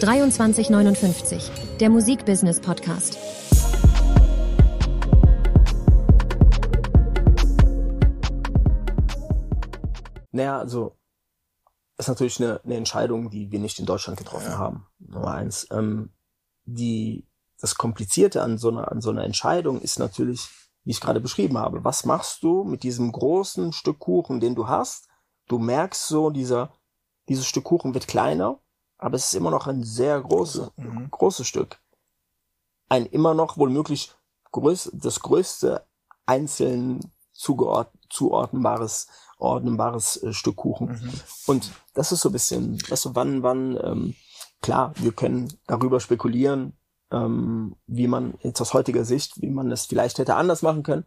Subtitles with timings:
[0.00, 3.16] 2359, der Musikbusiness Podcast.
[10.32, 10.96] Naja, also
[11.96, 14.58] ist natürlich eine, eine Entscheidung, die wir nicht in Deutschland getroffen ja.
[14.58, 14.86] haben.
[14.98, 15.66] Nummer eins.
[15.70, 16.10] Ähm,
[16.66, 17.26] die,
[17.58, 20.50] das Komplizierte an so, einer, an so einer Entscheidung ist natürlich,
[20.84, 21.84] wie ich gerade beschrieben habe.
[21.84, 25.08] Was machst du mit diesem großen Stück Kuchen, den du hast?
[25.48, 26.70] Du merkst so, dieser,
[27.30, 28.60] dieses Stück Kuchen wird kleiner,
[28.98, 31.08] aber es ist immer noch ein sehr großes, mhm.
[31.10, 31.78] großes Stück.
[32.88, 34.12] Ein immer noch wohl möglich
[34.52, 35.84] größ, das größte
[36.24, 39.08] einzeln zugeord, zuordnenbares
[39.38, 40.88] ordnenbares äh, Stück Kuchen.
[40.88, 41.12] Mhm.
[41.46, 44.14] Und das ist so ein bisschen, weißt du, wann, wann, ähm,
[44.62, 46.76] klar, wir können darüber spekulieren,
[47.10, 51.04] ähm, wie man jetzt aus heutiger Sicht, wie man es vielleicht hätte anders machen können.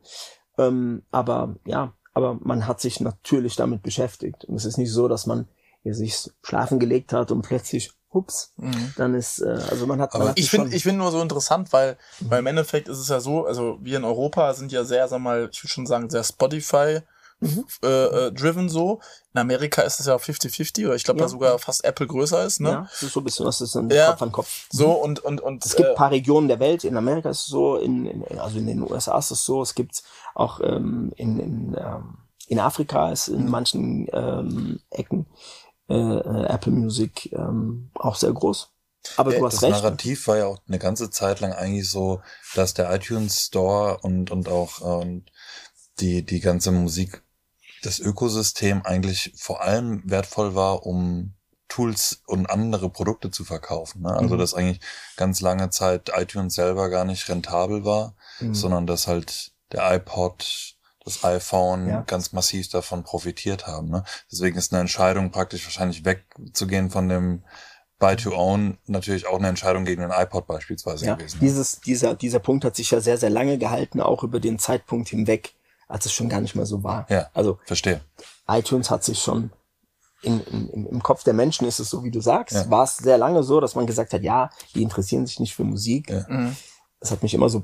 [0.57, 4.45] Ähm, aber ja, aber man hat sich natürlich damit beschäftigt.
[4.45, 5.47] Und es ist nicht so, dass man
[5.83, 8.93] hier sich schlafen gelegt hat und plötzlich ups, mhm.
[8.97, 10.13] dann ist, äh, also man hat.
[10.13, 12.29] Aber man hat ich finde, ich finde nur so interessant, weil, mhm.
[12.29, 15.19] weil im Endeffekt ist es ja so, also wir in Europa sind ja sehr, sag
[15.19, 17.01] mal, ich würde schon sagen, sehr Spotify
[17.39, 17.65] mhm.
[17.83, 18.99] äh, äh, driven so.
[19.33, 21.25] In Amerika ist es ja 50-50 oder ich glaube, ja.
[21.25, 22.59] da sogar fast Apple größer ist.
[22.61, 22.69] Ne?
[22.69, 24.11] Ja, das ist so ein bisschen, was ist dann ja.
[24.11, 24.67] Kopf an Kopf.
[24.71, 26.83] So und und und es gibt äh, paar Regionen der Welt.
[26.83, 29.61] In Amerika ist es so, in, in also in den USA ist es so.
[29.61, 33.51] Es gibt auch ähm, in in, ähm, in Afrika ist in mhm.
[33.51, 35.27] manchen ähm, Ecken
[35.89, 38.69] äh, äh, Apple Music ähm, auch sehr groß.
[39.17, 39.73] Aber du hast das recht.
[39.73, 42.21] Das Narrativ war ja auch eine ganze Zeit lang eigentlich so,
[42.55, 45.25] dass der iTunes Store und und auch ähm,
[45.99, 47.23] die die ganze Musik
[47.81, 51.33] das Ökosystem eigentlich vor allem wertvoll war, um
[51.69, 54.01] Tools und andere Produkte zu verkaufen.
[54.01, 54.13] Ne?
[54.13, 54.39] Also mhm.
[54.39, 54.81] dass eigentlich
[55.15, 58.55] ganz lange Zeit iTunes selber gar nicht rentabel war, mhm.
[58.55, 60.75] sondern dass halt der iPod,
[61.09, 62.01] das iPhone ja.
[62.01, 63.89] ganz massiv davon profitiert haben.
[63.89, 64.03] Ne?
[64.31, 67.43] Deswegen ist eine Entscheidung praktisch wahrscheinlich wegzugehen von dem
[67.99, 71.37] Buy to Own natürlich auch eine Entscheidung gegen den iPod beispielsweise ja, gewesen.
[71.37, 71.47] Ne?
[71.47, 75.09] Dieses, dieser, dieser Punkt hat sich ja sehr, sehr lange gehalten, auch über den Zeitpunkt
[75.09, 75.53] hinweg
[75.89, 77.05] als es schon gar nicht mehr so war.
[77.09, 77.99] Ja, also verstehe.
[78.47, 79.51] iTunes hat sich schon
[80.21, 82.69] in, in, im Kopf der Menschen ist es so, wie du sagst, ja.
[82.69, 85.63] war es sehr lange so, dass man gesagt hat, ja, die interessieren sich nicht für
[85.63, 86.09] Musik.
[86.09, 86.25] Ja.
[86.27, 86.55] Mhm.
[86.99, 87.63] Das hat mich immer so,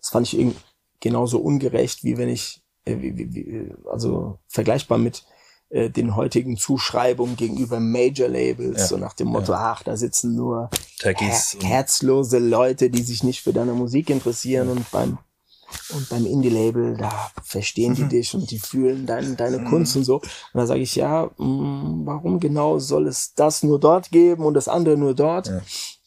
[0.00, 0.60] das fand ich irgendwie
[1.00, 5.24] genauso ungerecht, wie wenn ich, äh, wie, wie, also vergleichbar mit
[5.70, 8.86] äh, den heutigen Zuschreibungen gegenüber Major Labels, ja.
[8.86, 9.72] so nach dem Motto, ja.
[9.72, 10.70] ach, da sitzen nur
[11.02, 11.14] her
[11.62, 15.18] herzlose Leute, die sich nicht für deine Musik interessieren und beim
[15.90, 18.08] und beim Indie-Label, da verstehen die mhm.
[18.08, 19.66] dich und die fühlen dein, deine mhm.
[19.66, 20.16] Kunst und so.
[20.16, 20.24] Und
[20.54, 24.54] da sage ich, ja, mh, mm, warum genau soll es das nur dort geben und
[24.54, 25.48] das andere nur dort?
[25.48, 25.60] Ja.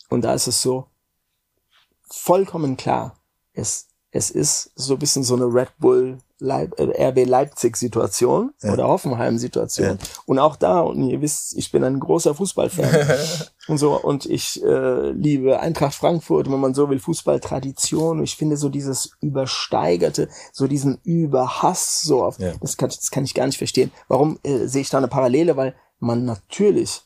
[0.09, 0.87] Und da ist es so
[2.09, 3.17] vollkommen klar.
[3.53, 8.53] Es, es ist so ein bisschen so eine Red Bull Leip äh, RB Leipzig Situation
[8.61, 8.73] ja.
[8.73, 9.87] oder Hoffenheim Situation.
[9.87, 9.97] Ja.
[10.25, 13.17] Und auch da, und ihr wisst, ich bin ein großer Fußballfan
[13.67, 18.21] und so, und ich äh, liebe Eintracht Frankfurt, wenn man so will, Fußballtradition.
[18.23, 22.53] Ich finde so dieses übersteigerte, so diesen Überhass, so auf, ja.
[22.61, 23.91] das, kann, das kann ich gar nicht verstehen.
[24.07, 25.57] Warum äh, sehe ich da eine Parallele?
[25.57, 27.01] Weil man natürlich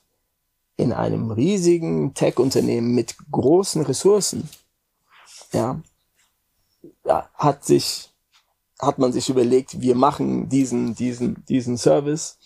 [0.75, 4.50] in einem riesigen Tech-Unternehmen mit großen Ressourcen,
[5.53, 5.79] ja,
[7.07, 8.12] ja, hat sich
[8.79, 12.38] hat man sich überlegt, wir machen diesen, diesen, diesen Service.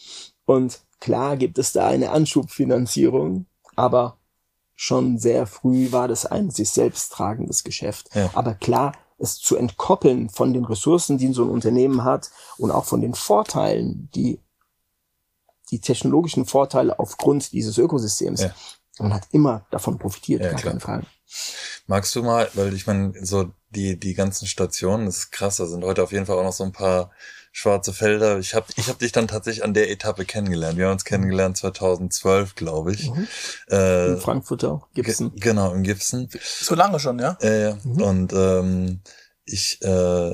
[0.45, 3.45] Und klar gibt es da eine Anschubfinanzierung,
[3.75, 4.17] aber
[4.75, 8.09] schon sehr früh war das ein sich selbst tragendes Geschäft.
[8.15, 8.29] Ja.
[8.33, 12.85] Aber klar, es zu entkoppeln von den Ressourcen, die so ein Unternehmen hat und auch
[12.85, 14.39] von den Vorteilen, die
[15.69, 18.41] die technologischen Vorteile aufgrund dieses Ökosystems.
[18.41, 18.55] Ja.
[19.01, 21.05] Man hat immer davon profitiert, ja, gar keine Frage.
[21.87, 25.65] Magst du mal, weil ich meine, so die, die ganzen Stationen, das ist krass, da
[25.65, 27.11] sind heute auf jeden Fall auch noch so ein paar
[27.51, 28.39] schwarze Felder.
[28.39, 30.77] Ich habe ich hab dich dann tatsächlich an der Etappe kennengelernt.
[30.77, 33.09] Wir haben uns kennengelernt 2012, glaube ich.
[33.09, 33.27] Mhm.
[33.69, 35.33] Äh, in Frankfurt auch, Gibson.
[35.35, 36.29] Genau, in Gibson.
[36.41, 37.37] So lange schon, ja?
[37.41, 38.01] Äh, mhm.
[38.01, 39.01] Und ähm,
[39.45, 39.81] ich...
[39.81, 39.87] Äh,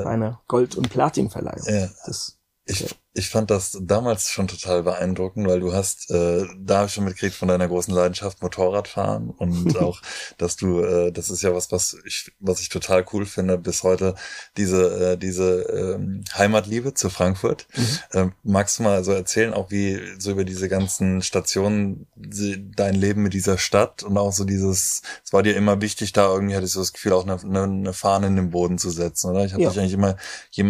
[0.04, 1.68] Eine Gold- und Platinverleihung.
[1.68, 1.90] Ja.
[2.06, 2.86] Das, ich,
[3.18, 7.04] ich fand das damals schon total beeindruckend, weil du hast, äh, da habe ich schon
[7.04, 10.04] mitgekriegt von deiner großen Leidenschaft Motorradfahren und auch,
[10.38, 13.82] dass du, äh, das ist ja was, was ich, was ich total cool finde bis
[13.82, 14.14] heute,
[14.56, 17.68] diese, äh, diese ähm, Heimatliebe zu Frankfurt.
[17.76, 17.88] Mhm.
[18.14, 23.24] Ähm, magst du mal so erzählen, auch wie so über diese ganzen Stationen, dein Leben
[23.24, 26.66] mit dieser Stadt und auch so dieses, es war dir immer wichtig, da irgendwie hatte
[26.66, 29.44] ich so das Gefühl, auch eine, eine, eine Fahne in den Boden zu setzen, oder?
[29.44, 29.70] Ich habe ja.
[29.70, 30.18] dich eigentlich immer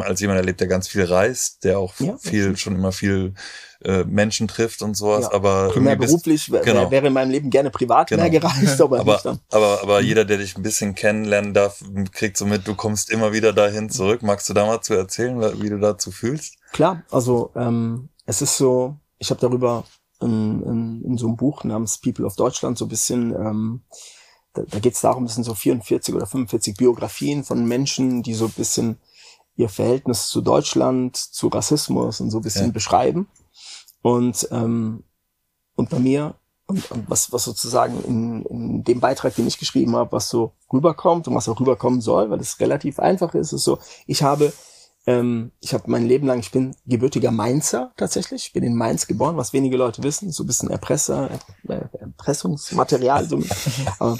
[0.05, 2.17] als jemand erlebt, der ganz viel reist, der auch ja.
[2.17, 3.33] viel viel, schon immer viel
[3.83, 5.33] äh, Menschen trifft und sowas, ja.
[5.33, 6.89] aber mehr beruflich bist, genau.
[6.91, 8.23] wäre in meinem Leben gerne privat genau.
[8.23, 12.45] mehr gereist, aber, aber, aber, aber jeder, der dich ein bisschen kennenlernen darf, kriegt so
[12.45, 14.23] mit, du kommst immer wieder dahin zurück.
[14.23, 16.55] Magst du da mal zu erzählen, wie du dazu fühlst?
[16.73, 19.83] Klar, also ähm, es ist so, ich habe darüber
[20.21, 23.81] in, in, in so einem Buch namens People of Deutschland so ein bisschen, ähm,
[24.53, 28.33] da, da geht es darum, das sind so 44 oder 45 Biografien von Menschen, die
[28.33, 28.97] so ein bisschen
[29.57, 32.71] ihr Verhältnis zu Deutschland, zu Rassismus und so ein bisschen ja.
[32.71, 33.27] beschreiben.
[34.01, 35.03] Und, ähm,
[35.75, 36.35] und bei mir,
[36.67, 40.53] und, und was, was sozusagen in, in dem Beitrag, den ich geschrieben habe, was so
[40.71, 44.53] rüberkommt und was auch rüberkommen soll, weil es relativ einfach ist, ist so, ich habe
[45.07, 48.47] ähm, ich habe mein Leben lang, ich bin gebürtiger Mainzer tatsächlich.
[48.47, 50.31] Ich bin in Mainz geboren, was wenige Leute wissen.
[50.33, 51.29] So ein bisschen Erpresser,
[51.65, 53.25] Erpressungsmaterial.
[53.25, 53.41] So.
[53.99, 54.17] Aber,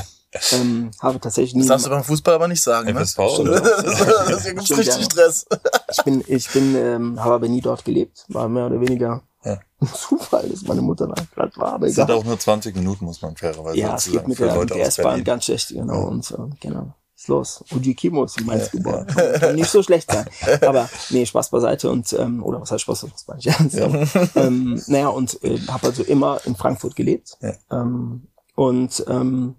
[0.52, 1.62] ähm, habe tatsächlich nie.
[1.62, 3.00] Das darfst du beim Fußball aber nicht sagen, ne?
[3.00, 3.62] FSV, oder?
[3.62, 5.46] das, hier gibt's richtig Stress.
[5.92, 8.26] Ich bin, ich bin, ähm, habe aber nie dort gelebt.
[8.28, 9.60] War mehr oder weniger ja.
[9.94, 11.74] Zufall, dass meine Mutter da gerade war.
[11.74, 13.92] Aber es sind auch nur 20 Minuten, muss man fairerweise ja, sagen.
[13.92, 15.94] Ja, es geht mit der, der S-Bahn ganz schlecht, genau.
[15.94, 16.08] Ja.
[16.08, 17.64] Und, äh, genau ist los?
[17.72, 19.08] Uji Kimo ist in Mainz geboren.
[19.08, 20.28] Kann nicht so schlecht sein.
[20.62, 23.76] Aber nee, Spaß beiseite und, ähm, oder was heißt Spaß, das war nicht ernst.
[23.76, 23.88] Ja.
[24.36, 27.38] ähm, naja, und äh, habe also immer in Frankfurt gelebt.
[27.42, 27.54] Ja.
[27.72, 29.56] Ähm, und, ähm,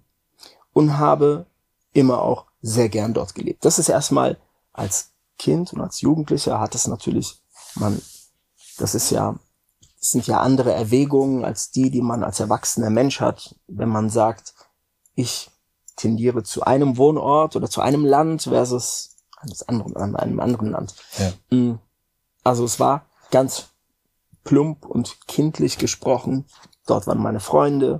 [0.79, 1.45] und habe
[1.91, 3.65] immer auch sehr gern dort gelebt.
[3.65, 4.37] Das ist erstmal
[4.71, 7.41] als Kind und als Jugendlicher hat es natürlich,
[7.75, 8.01] man,
[8.77, 9.35] das ist ja,
[9.99, 14.09] das sind ja andere Erwägungen als die, die man als erwachsener Mensch hat, wenn man
[14.09, 14.53] sagt,
[15.15, 15.51] ich
[15.97, 20.95] tendiere zu einem Wohnort oder zu einem Land versus eines anderen, an einem anderen Land.
[21.17, 21.57] Ja.
[21.57, 21.79] Mm.
[22.45, 23.67] Also es war ganz
[24.45, 26.45] plump und kindlich gesprochen.
[26.87, 27.99] Dort waren meine Freunde.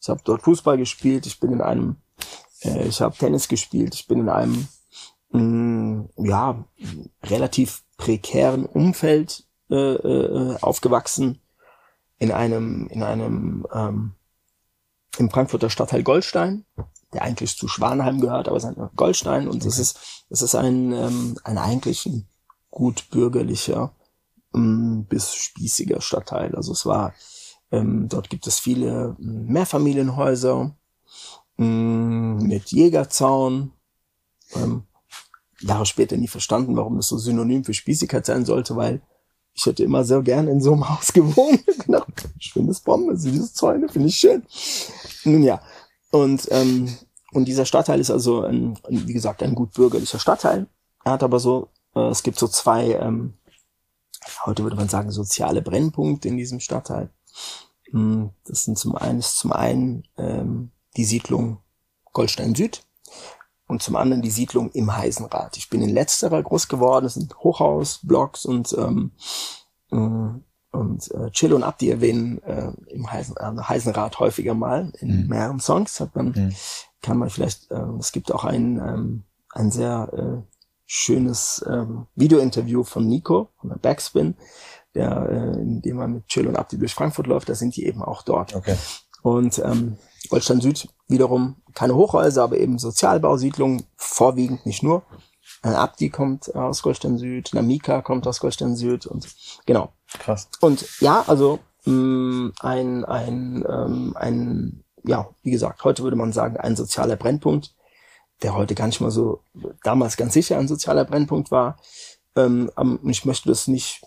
[0.00, 1.26] Ich habe dort Fußball gespielt.
[1.26, 1.96] Ich bin in einem,
[2.60, 3.94] ich habe Tennis gespielt.
[3.94, 4.68] Ich bin in einem,
[5.30, 6.64] mh, mm, ja,
[7.22, 11.40] relativ prekären Umfeld äh, äh, aufgewachsen.
[12.18, 14.14] In einem, in einem, ähm,
[15.18, 16.64] im Frankfurter Stadtteil Goldstein
[17.12, 20.54] der eigentlich zu Schwanheim gehört, aber es ist ein Goldstein und es ist, es ist
[20.54, 22.28] ein, ähm, ein eigentlich ein
[22.70, 23.94] gut bürgerlicher
[24.54, 26.54] ähm, bis spießiger Stadtteil.
[26.54, 27.14] Also es war,
[27.70, 30.76] ähm, dort gibt es viele ähm, Mehrfamilienhäuser
[31.58, 33.72] ähm, mit Jägerzaun.
[34.54, 34.84] Ähm,
[35.60, 39.02] Jahre später nie verstanden, warum das so synonym für Spießigkeit sein sollte, weil
[39.54, 41.64] ich hätte immer sehr gerne in so einem Haus gewohnt.
[41.84, 42.04] genau,
[42.38, 44.44] schönes Bombe, diese Zäune finde ich schön.
[45.24, 45.60] Nun ja,
[46.10, 46.96] und, ähm,
[47.32, 50.66] und dieser Stadtteil ist also, ein, wie gesagt, ein gut bürgerlicher Stadtteil.
[51.04, 53.34] Er hat aber so, äh, es gibt so zwei, ähm,
[54.46, 57.10] heute würde man sagen, soziale Brennpunkte in diesem Stadtteil.
[57.90, 61.62] Hm, das sind zum einen, ist zum einen ähm, die Siedlung
[62.12, 62.84] Goldstein Süd
[63.66, 65.56] und zum anderen die Siedlung im Heisenrad.
[65.56, 67.04] Ich bin in letzterer groß geworden.
[67.04, 69.12] Das sind Hochhausblocks und ähm,
[69.90, 70.40] äh,
[70.70, 75.28] und äh, Chill und Abdi erwähnen äh, im Heisen, äh, Heisenrad häufiger mal in mhm.
[75.28, 75.98] mehreren Songs.
[75.98, 76.54] Hat man, mhm.
[77.00, 79.24] kann man vielleicht, äh, es gibt auch ein, ähm,
[79.54, 80.42] ein sehr äh,
[80.84, 84.36] schönes ähm, Videointerview von Nico, von der Backspin,
[84.94, 87.86] der, äh, in dem man mit Chill und Abdi durch Frankfurt läuft, da sind die
[87.86, 88.54] eben auch dort.
[88.54, 88.76] Okay.
[89.22, 89.96] Und ähm,
[90.28, 95.02] Goldstein Süd wiederum keine Hochhäuser, aber eben Sozialbausiedlungen, vorwiegend nicht nur.
[95.62, 99.28] Ein Abdi kommt aus Goldstein Süd, Namika kommt aus Goldstein Süd und
[99.66, 99.92] genau.
[100.18, 100.48] Krass.
[100.60, 106.32] Und ja, also mh, mm, ein, ein, ähm, ein, ja, wie gesagt, heute würde man
[106.32, 107.74] sagen, ein sozialer Brennpunkt,
[108.42, 109.40] der heute gar nicht mal so,
[109.82, 111.78] damals ganz sicher ein sozialer Brennpunkt war.
[112.36, 112.70] Ähm,
[113.04, 114.02] ich möchte das nicht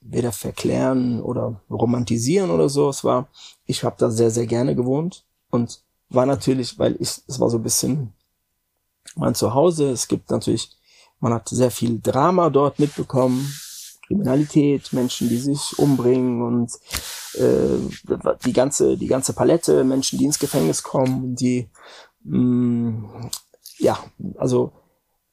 [0.00, 2.88] weder verklären oder romantisieren oder so.
[2.88, 3.28] Es war,
[3.66, 5.24] ich habe da sehr, sehr gerne gewohnt
[5.54, 5.80] und
[6.10, 8.12] war natürlich, weil ich, es war so ein bisschen
[9.16, 9.90] mein Zuhause.
[9.90, 10.70] Es gibt natürlich,
[11.20, 13.48] man hat sehr viel Drama dort mitbekommen,
[14.06, 16.72] Kriminalität, Menschen, die sich umbringen und
[17.34, 17.78] äh,
[18.44, 21.68] die ganze die ganze Palette, Menschen, die ins Gefängnis kommen, die
[22.24, 23.30] mh, mm,
[23.78, 23.98] ja,
[24.36, 24.72] also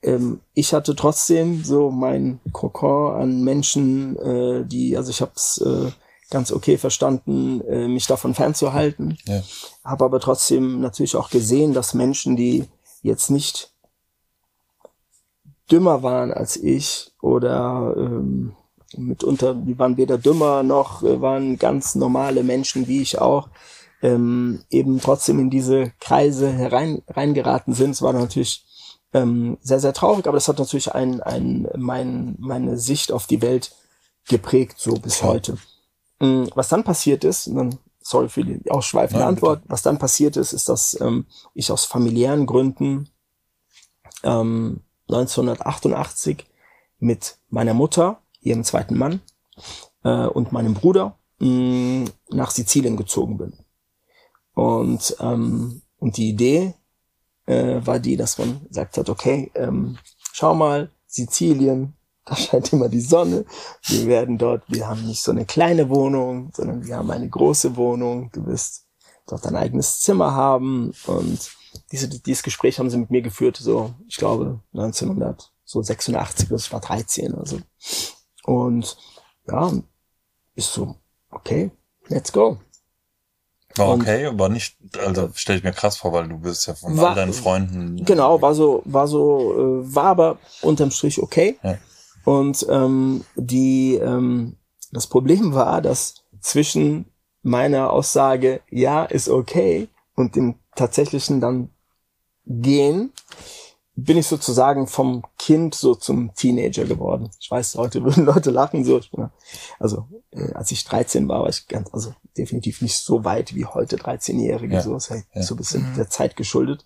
[0.03, 5.57] ähm, ich hatte trotzdem so mein Kokon an Menschen, äh, die, also ich habe es
[5.65, 5.91] äh,
[6.31, 9.43] ganz okay verstanden, äh, mich davon fernzuhalten, ja.
[9.83, 12.65] habe aber trotzdem natürlich auch gesehen, dass Menschen, die
[13.03, 13.71] jetzt nicht
[15.71, 18.55] dümmer waren als ich oder ähm,
[18.97, 23.49] mitunter, die waren weder dümmer noch äh, waren ganz normale Menschen wie ich auch,
[24.01, 27.91] ähm, eben trotzdem in diese Kreise herein reingeraten sind.
[27.91, 28.65] Es war natürlich
[29.13, 33.41] ähm, sehr, sehr traurig, aber das hat natürlich ein, ein, mein, meine Sicht auf die
[33.41, 33.75] Welt
[34.27, 35.57] geprägt, so bis heute.
[36.21, 39.97] Ähm, was dann passiert ist, und dann, sorry für die ausschweifende Nein, Antwort, was dann
[39.99, 43.09] passiert ist, ist, dass ähm, ich aus familiären Gründen
[44.23, 46.45] ähm, 1988
[46.99, 49.21] mit meiner Mutter, ihrem zweiten Mann
[50.03, 53.53] äh, und meinem Bruder mh, mm, nach Sizilien gezogen bin.
[54.53, 56.73] Und, ähm, und die Idee
[57.45, 59.97] äh, war die, dass man gesagt hat, okay, ähm,
[60.33, 61.93] schau mal, Sizilien,
[62.25, 63.45] da scheint immer die Sonne.
[63.83, 67.75] Wir werden dort, wir haben nicht so eine kleine Wohnung, sondern wir haben eine große
[67.75, 68.29] Wohnung.
[68.31, 68.85] Du wirst
[69.27, 70.93] dort dein eigenes Zimmer haben.
[71.07, 71.51] Und
[71.91, 77.33] diese, dieses Gespräch haben sie mit mir geführt, so, ich glaube, 1986, ich war 13
[77.33, 77.59] oder so.
[78.43, 78.97] Und
[79.47, 79.71] ja,
[80.55, 80.95] ist so,
[81.31, 81.71] okay,
[82.07, 82.59] let's go.
[83.77, 86.97] War okay, aber nicht, also stelle ich mir krass vor, weil du bist ja von
[86.97, 88.03] war, all deinen Freunden.
[88.03, 91.57] Genau, war so, war so, äh, war aber unterm Strich okay.
[91.63, 91.77] Ja.
[92.25, 94.57] Und ähm, die, ähm,
[94.91, 97.05] das Problem war, dass zwischen
[97.43, 101.69] meiner Aussage, ja, ist okay, und dem tatsächlichen dann
[102.45, 103.11] gehen,
[103.95, 107.29] bin ich sozusagen vom Kind so zum Teenager geworden.
[107.39, 108.97] Ich weiß, heute würden Leute lachen so.
[108.97, 109.29] Ich bin,
[109.79, 113.65] also äh, als ich 13 war, war ich ganz, also definitiv nicht so weit wie
[113.65, 114.75] heute 13-Jährige.
[114.75, 114.81] Ja.
[114.81, 115.43] So ist halt ja.
[115.43, 115.95] so ein bisschen mhm.
[115.95, 116.85] der Zeit geschuldet.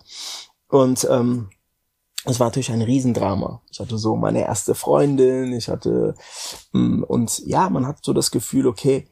[0.68, 1.50] Und ähm,
[2.26, 3.62] es war natürlich ein Riesendrama.
[3.72, 6.16] Ich hatte so meine erste Freundin, ich hatte
[6.74, 9.08] mm, und ja, man hat so das Gefühl, okay,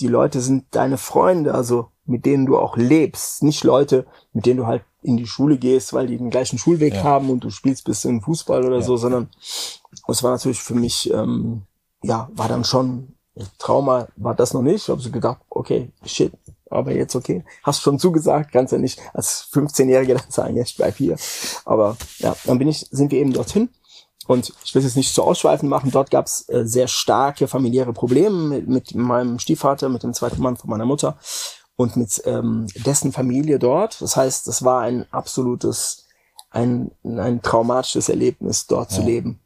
[0.00, 4.58] die Leute sind deine Freunde, also mit denen du auch lebst, nicht Leute, mit denen
[4.58, 7.02] du halt in die Schule gehst, weil die den gleichen Schulweg ja.
[7.02, 8.82] haben und du spielst bisschen Fußball oder ja.
[8.82, 9.28] so, sondern
[10.08, 11.62] es war natürlich für mich, ähm,
[12.02, 13.14] ja, war dann schon
[13.58, 14.82] Trauma, war das noch nicht.
[14.82, 16.32] Ich habe so gedacht, okay, shit,
[16.70, 17.44] aber jetzt okay.
[17.62, 21.16] Hast schon zugesagt, kannst ja nicht als 15-Jähriger dann sagen, ja, ich bleib hier.
[21.64, 23.68] Aber ja, dann bin ich, sind wir eben dorthin.
[24.26, 27.48] Und ich will es jetzt nicht zu ausschweifend machen, dort gab es äh, sehr starke
[27.48, 31.18] familiäre Probleme mit, mit meinem Stiefvater, mit dem zweiten Mann von meiner Mutter
[31.76, 34.00] und mit ähm, dessen Familie dort.
[34.00, 36.06] Das heißt, es war ein absolutes,
[36.50, 38.98] ein, ein traumatisches Erlebnis, dort ja.
[38.98, 39.40] zu leben.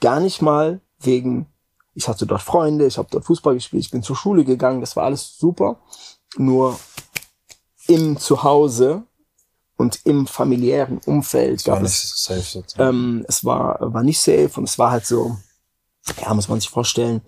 [0.00, 1.46] Gar nicht mal wegen,
[1.96, 4.96] ich hatte dort Freunde, ich habe dort Fußball gespielt, ich bin zur Schule gegangen, das
[4.96, 5.80] war alles super.
[6.36, 6.78] Nur
[7.88, 9.04] im Zuhause
[9.76, 14.78] und im familiären Umfeld gab es, safe, ähm, es war, war nicht safe und es
[14.78, 15.38] war halt so,
[16.20, 17.22] ja, muss man sich vorstellen,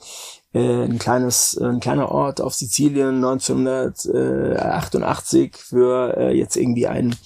[0.53, 7.17] äh, ein kleines, äh, ein kleiner Ort auf Sizilien 1988 für äh, jetzt irgendwie ein,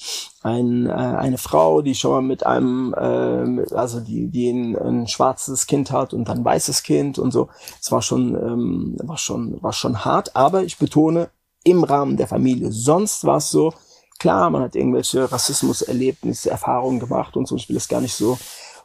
[0.43, 5.07] ein, äh, eine Frau, die schon mal mit einem, äh, also die, die ein, ein
[5.07, 7.49] schwarzes Kind hat und dann ein weißes Kind und so.
[7.81, 11.31] Es war schon, ähm, war schon, war schon hart, aber ich betone,
[11.65, 12.73] im Rahmen der Familie.
[12.73, 13.73] Sonst war es so,
[14.19, 17.57] klar, man hat irgendwelche Rassismuserlebnisse, Erfahrungen gemacht und so.
[17.57, 18.39] Ich will es gar nicht so,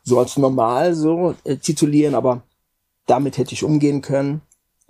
[0.03, 2.43] so als normal so äh, titulieren, aber
[3.07, 4.41] damit hätte ich umgehen können.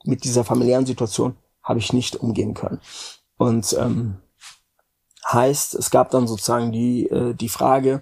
[0.03, 2.79] Mit dieser familiären Situation habe ich nicht umgehen können.
[3.37, 4.17] Und ähm,
[5.31, 8.01] heißt, es gab dann sozusagen die, äh, die Frage,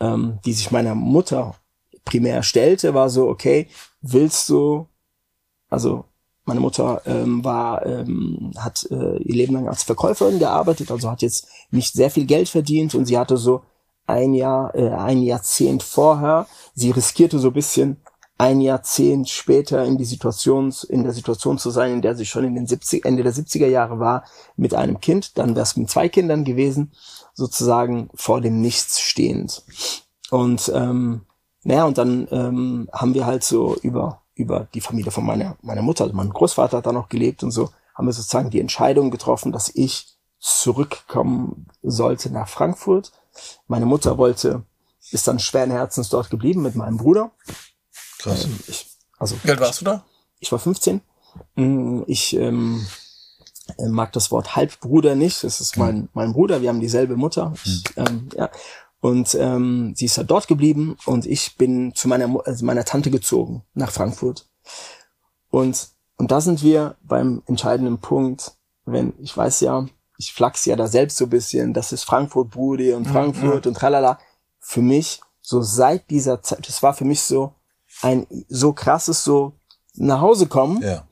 [0.00, 1.54] ähm, die sich meiner Mutter
[2.04, 3.68] primär stellte, war so, okay,
[4.00, 4.86] willst du,
[5.70, 6.04] also
[6.44, 11.22] meine Mutter ähm, war, ähm, hat äh, ihr Leben lang als Verkäuferin gearbeitet, also hat
[11.22, 13.62] jetzt nicht sehr viel Geld verdient und sie hatte so
[14.06, 17.98] ein Jahr, äh, ein Jahrzehnt vorher, sie riskierte so bisschen
[18.38, 22.44] ein Jahrzehnt später in die Situation, in der Situation zu sein, in der sie schon
[22.44, 24.24] in den 70, Ende der 70er Jahre war,
[24.56, 26.92] mit einem Kind, dann wäre es mit zwei Kindern gewesen,
[27.34, 29.62] sozusagen vor dem Nichts stehend.
[30.30, 31.22] Und ähm,
[31.62, 35.82] naja, und dann ähm, haben wir halt so über, über die Familie von meiner, meiner
[35.82, 39.10] Mutter, also mein Großvater hat da noch gelebt und so, haben wir sozusagen die Entscheidung
[39.10, 43.12] getroffen, dass ich zurückkommen sollte nach Frankfurt.
[43.68, 44.64] Meine Mutter wollte,
[45.12, 47.30] ist dann schweren Herzens dort geblieben mit meinem Bruder.
[48.22, 48.44] Krass.
[48.44, 48.86] Ähm, ich,
[49.18, 50.04] also, Wie alt warst du da?
[50.38, 51.00] Ich war 15.
[51.56, 52.86] Mm, ich ähm,
[53.78, 55.44] äh, mag das Wort Halbbruder nicht.
[55.44, 56.62] Das ist mein, mein Bruder.
[56.62, 57.52] Wir haben dieselbe Mutter.
[57.64, 58.06] Ich, hm.
[58.06, 58.50] ähm, ja.
[59.00, 63.10] Und ähm, sie ist halt dort geblieben und ich bin zu meiner, also meiner Tante
[63.10, 64.48] gezogen nach Frankfurt.
[65.50, 65.88] Und,
[66.18, 68.52] und da sind wir beim entscheidenden Punkt,
[68.84, 69.86] wenn, ich weiß ja,
[70.18, 73.70] ich flachs ja da selbst so bisschen, das ist Frankfurt, Brudi und Frankfurt mhm.
[73.70, 74.20] und tralala.
[74.60, 77.54] Für mich, so seit dieser Zeit, das war für mich so,
[78.02, 79.52] ein so krasses so
[79.94, 80.82] nach Hause kommen.
[80.82, 81.06] Ja.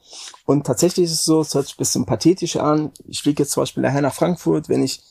[0.44, 2.92] Und tatsächlich ist es so, es hört sich ein bisschen pathetisch an.
[3.06, 5.02] Ich fliege jetzt zum Beispiel nachher nach Frankfurt, wenn ich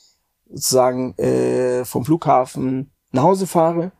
[0.52, 3.92] sozusagen äh, vom Flughafen nach Hause fahre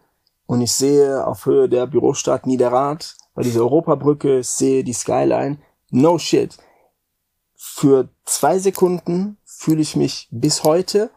[0.47, 5.59] und ich sehe auf Höhe der Bürostadt Niederrad bei dieser Europabrücke, sehe die Skyline.
[5.91, 6.57] No shit.
[7.55, 11.11] Für zwei Sekunden fühle ich mich bis heute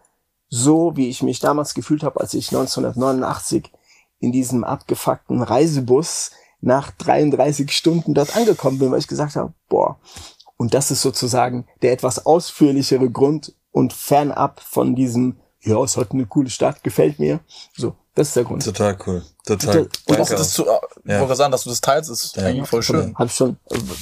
[0.50, 3.72] so, wie ich mich damals gefühlt habe, als ich 1989
[4.20, 6.32] in diesem abgefuckten Reisebus
[6.64, 10.00] nach 33 Stunden dort angekommen bin, weil ich gesagt habe, boah,
[10.58, 16.12] und das ist sozusagen der etwas ausführlichere Grund und fernab von diesem, ja, es hat
[16.12, 17.42] eine coole Stadt, gefällt mir.
[17.76, 18.64] So, das ist der Grund.
[18.64, 19.24] Total cool.
[19.46, 19.90] Total.
[20.06, 20.66] Und das, das zu,
[21.04, 21.20] ja.
[21.20, 22.44] wollte sagen, dass du das teilst, ist ja.
[22.44, 23.14] eigentlich voll schön.
[23.16, 23.58] Habe ich schon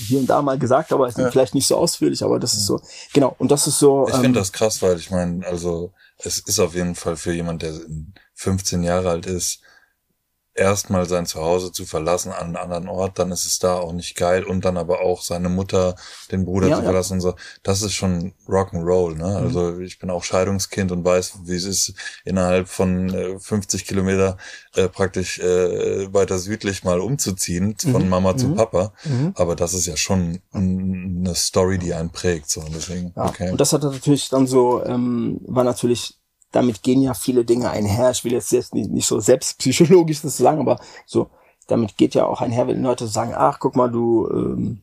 [0.07, 1.31] hier und da mal gesagt, aber ja.
[1.31, 2.79] vielleicht nicht so ausführlich, aber das ist so,
[3.13, 4.07] genau, und das ist so.
[4.07, 7.33] Ich ähm, finde das krass, weil ich meine, also, es ist auf jeden Fall für
[7.33, 7.73] jemand, der
[8.35, 9.61] 15 Jahre alt ist,
[10.53, 14.15] erstmal sein Zuhause zu verlassen an einen anderen Ort, dann ist es da auch nicht
[14.15, 15.95] geil und dann aber auch seine Mutter,
[16.31, 17.15] den Bruder ja, zu verlassen ja.
[17.15, 17.35] und so.
[17.63, 19.39] Das ist schon Rock'n'Roll, ne?
[19.39, 19.47] Mhm.
[19.47, 21.93] Also ich bin auch Scheidungskind und weiß, wie es ist,
[22.25, 24.37] innerhalb von äh, 50 Kilometer
[24.75, 27.91] äh, praktisch äh, weiter südlich mal umzuziehen, mhm.
[27.91, 28.37] von Mama mhm.
[28.37, 28.93] zu Papa.
[29.05, 29.31] Mhm.
[29.35, 32.49] Aber das ist ja schon eine Story, die einen prägt.
[32.49, 32.61] So.
[32.61, 33.25] Und deswegen, ja.
[33.25, 33.51] okay.
[33.51, 36.20] Und das hat natürlich dann so, ähm, war natürlich
[36.51, 38.11] damit gehen ja viele Dinge einher.
[38.11, 41.29] Ich will jetzt, jetzt nicht, nicht so selbstpsychologisch das sagen, aber so,
[41.67, 44.81] damit geht ja auch einher, wenn Leute sagen, ach, guck mal, du, ähm,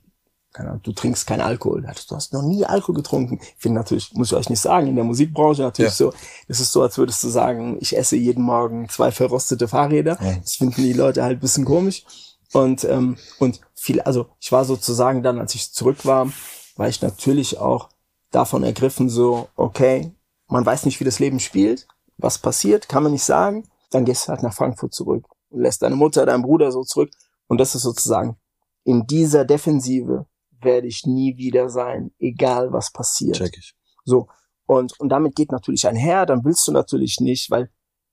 [0.55, 1.83] Ahnung, du trinkst keinen Alkohol.
[1.83, 3.39] Du hast noch nie Alkohol getrunken.
[3.41, 5.97] Ich finde natürlich, muss ich euch nicht sagen, in der Musikbranche natürlich ja.
[5.97, 6.13] so,
[6.49, 10.19] das ist so, als würdest du sagen, ich esse jeden Morgen zwei verrostete Fahrräder.
[10.21, 10.37] Ja.
[10.37, 12.05] Das finden die Leute halt bisschen komisch.
[12.53, 16.33] Und, ähm, und viel, also ich war sozusagen dann, als ich zurück war,
[16.77, 17.91] war ich natürlich auch
[18.31, 20.13] davon ergriffen, so, okay,
[20.49, 21.87] man weiß nicht, wie das Leben spielt,
[22.17, 23.69] was passiert, kann man nicht sagen.
[23.91, 27.11] Dann gehst du halt nach Frankfurt zurück und lässt deine Mutter, deinen Bruder so zurück.
[27.47, 28.37] Und das ist sozusagen,
[28.85, 30.27] in dieser Defensive
[30.61, 33.37] werde ich nie wieder sein, egal was passiert.
[33.37, 33.75] Check ich.
[34.05, 34.29] So.
[34.67, 37.71] Und, und damit geht natürlich einher, dann willst du natürlich nicht, weil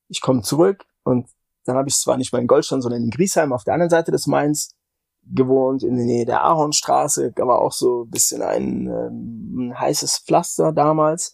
[0.08, 1.28] ich komme zurück und
[1.66, 4.12] dann habe ich zwar nicht mal in Goldstein, sondern in Griesheim auf der anderen Seite
[4.12, 4.76] des Mainz
[5.24, 10.20] gewohnt, in der Nähe der Ahornstraße, war auch so ein bisschen ein, ähm, ein heißes
[10.20, 11.34] Pflaster damals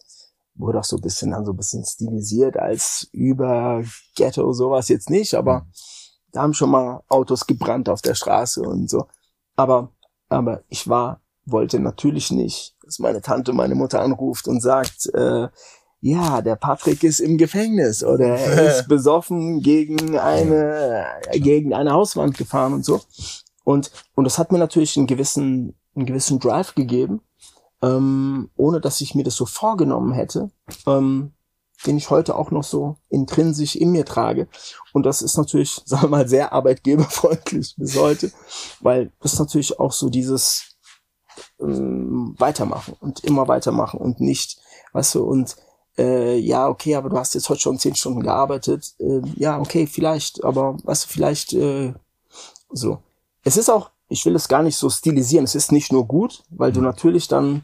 [0.56, 3.84] wurde auch so ein bisschen dann so ein bisschen stilisiert als über
[4.16, 5.72] Ghetto sowas jetzt nicht, aber mhm.
[6.32, 9.08] da haben schon mal Autos gebrannt auf der Straße und so.
[9.56, 9.92] Aber,
[10.30, 15.48] aber ich war, wollte natürlich nicht, dass meine Tante meine Mutter anruft und sagt, äh,
[16.04, 22.38] ja, der Patrick ist im Gefängnis oder er ist besoffen gegen eine, gegen eine Hauswand
[22.38, 23.02] gefahren und so.
[23.64, 27.22] Und, und das hat mir natürlich einen gewissen, einen gewissen Drive gegeben
[27.82, 30.52] ähm, ohne dass ich mir das so vorgenommen hätte,
[30.88, 31.34] ähm,
[31.86, 34.48] den ich heute auch noch so intrinsisch in mir trage.
[34.94, 38.32] Und das ist natürlich, sagen wir mal, sehr arbeitgeberfreundlich bis heute,
[38.80, 40.76] weil das natürlich auch so dieses
[41.60, 44.60] ähm, Weitermachen und immer weitermachen und nicht,
[44.94, 45.56] weißt du, und
[45.98, 48.94] äh, ja, okay, aber du hast jetzt heute schon zehn Stunden gearbeitet.
[49.00, 51.94] Äh, ja, okay, vielleicht, aber weißt du, vielleicht äh,
[52.72, 53.00] so.
[53.44, 55.46] Es ist auch ich will es gar nicht so stilisieren.
[55.46, 56.88] Es ist nicht nur gut, weil du mhm.
[56.88, 57.64] natürlich dann,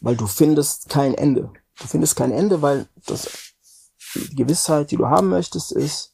[0.00, 1.50] weil du findest kein Ende.
[1.78, 3.30] Du findest kein Ende, weil das,
[4.14, 6.12] die Gewissheit, die du haben möchtest, ist,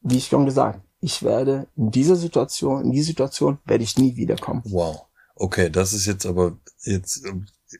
[0.00, 4.16] wie ich schon gesagt, ich werde in dieser Situation, in die Situation werde ich nie
[4.16, 4.62] wiederkommen.
[4.64, 5.04] Wow.
[5.36, 7.22] Okay, das ist jetzt aber jetzt,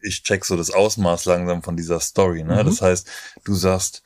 [0.03, 2.62] ich check so das Ausmaß langsam von dieser Story, ne?
[2.62, 2.67] Mhm.
[2.67, 3.09] Das heißt,
[3.45, 4.03] du sagst,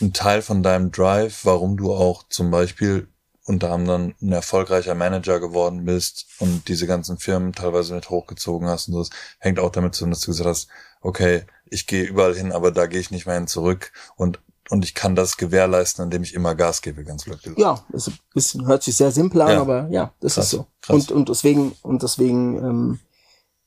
[0.00, 3.06] ein Teil von deinem Drive, warum du auch zum Beispiel
[3.44, 8.88] unter anderem ein erfolgreicher Manager geworden bist und diese ganzen Firmen teilweise mit hochgezogen hast
[8.88, 10.68] und so, das hängt auch damit zusammen, dass du gesagt hast,
[11.00, 14.84] okay, ich gehe überall hin, aber da gehe ich nicht mehr hin zurück und und
[14.84, 17.58] ich kann das gewährleisten, indem ich immer Gas gebe, ganz blöd gesagt.
[17.58, 19.60] Ja, es bisschen, hört sich sehr simpel an, ja.
[19.60, 20.66] aber ja, das krass, ist so.
[20.80, 20.94] Krass.
[20.94, 23.00] Und, und deswegen, und deswegen ähm,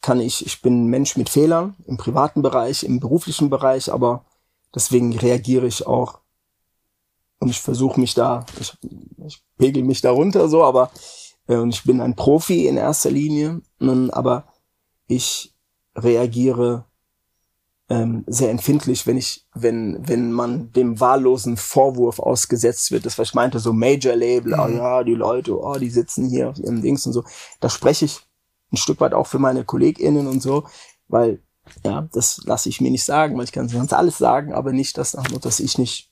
[0.02, 4.26] kann ich, ich bin ein Mensch mit Fehlern im privaten Bereich, im beruflichen Bereich, aber
[4.74, 6.20] deswegen reagiere ich auch
[7.39, 8.74] und ich versuche mich da, ich,
[9.26, 10.91] ich pegel mich da runter so, aber
[11.48, 14.48] äh, und ich bin ein Profi in erster Linie, ähm, aber
[15.08, 15.54] ich
[15.95, 16.86] reagiere
[17.88, 23.30] ähm, sehr empfindlich, wenn ich, wenn, wenn man dem wahllosen Vorwurf ausgesetzt wird, das was
[23.30, 24.60] ich meinte, so Major Label, mhm.
[24.60, 27.24] oh ja, die Leute, oh, die sitzen hier auf ihrem Dings und so.
[27.60, 28.21] Da spreche ich
[28.71, 30.65] ein Stück weit auch für meine KollegInnen und so,
[31.08, 31.43] weil,
[31.84, 34.98] ja, das lasse ich mir nicht sagen, weil ich kann sonst alles sagen, aber nicht,
[34.98, 36.12] dass, dass ich nicht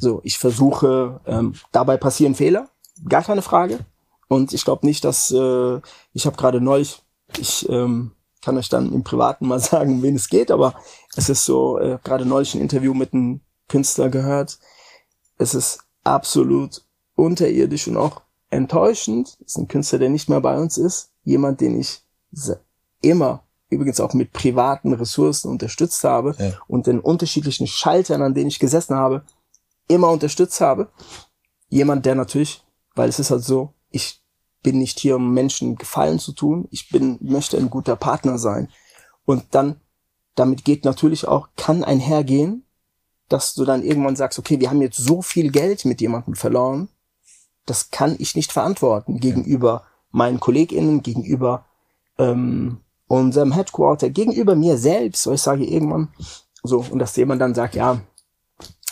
[0.00, 2.68] so, ich versuche, ähm, dabei passieren Fehler,
[3.08, 3.80] gar keine Frage.
[4.28, 5.80] Und ich glaube nicht, dass äh,
[6.12, 7.02] ich habe gerade neulich,
[7.38, 10.74] ich ähm, kann euch dann im Privaten mal sagen, wen es geht, aber
[11.16, 14.58] es ist so, äh, gerade neulich ein Interview mit einem Künstler gehört.
[15.38, 16.82] Es ist absolut
[17.14, 19.36] unterirdisch und auch enttäuschend.
[19.40, 21.10] Es ist ein Künstler, der nicht mehr bei uns ist.
[21.24, 22.02] Jemand, den ich
[23.02, 26.52] immer, übrigens auch mit privaten Ressourcen unterstützt habe ja.
[26.68, 29.24] und den unterschiedlichen Schaltern, an denen ich gesessen habe,
[29.88, 30.88] immer unterstützt habe.
[31.68, 34.22] Jemand, der natürlich, weil es ist halt so, ich
[34.62, 36.66] bin nicht hier, um Menschen Gefallen zu tun.
[36.70, 38.68] Ich bin, möchte ein guter Partner sein.
[39.24, 39.80] Und dann,
[40.34, 42.64] damit geht natürlich auch, kann einhergehen,
[43.28, 46.88] dass du dann irgendwann sagst, okay, wir haben jetzt so viel Geld mit jemandem verloren.
[47.64, 51.66] Das kann ich nicht verantworten gegenüber meinen KollegInnen, gegenüber
[52.18, 55.26] ähm, unserem Headquarter, gegenüber mir selbst.
[55.26, 56.08] Weil ich sage irgendwann
[56.62, 58.00] so, und dass jemand dann sagt, ja,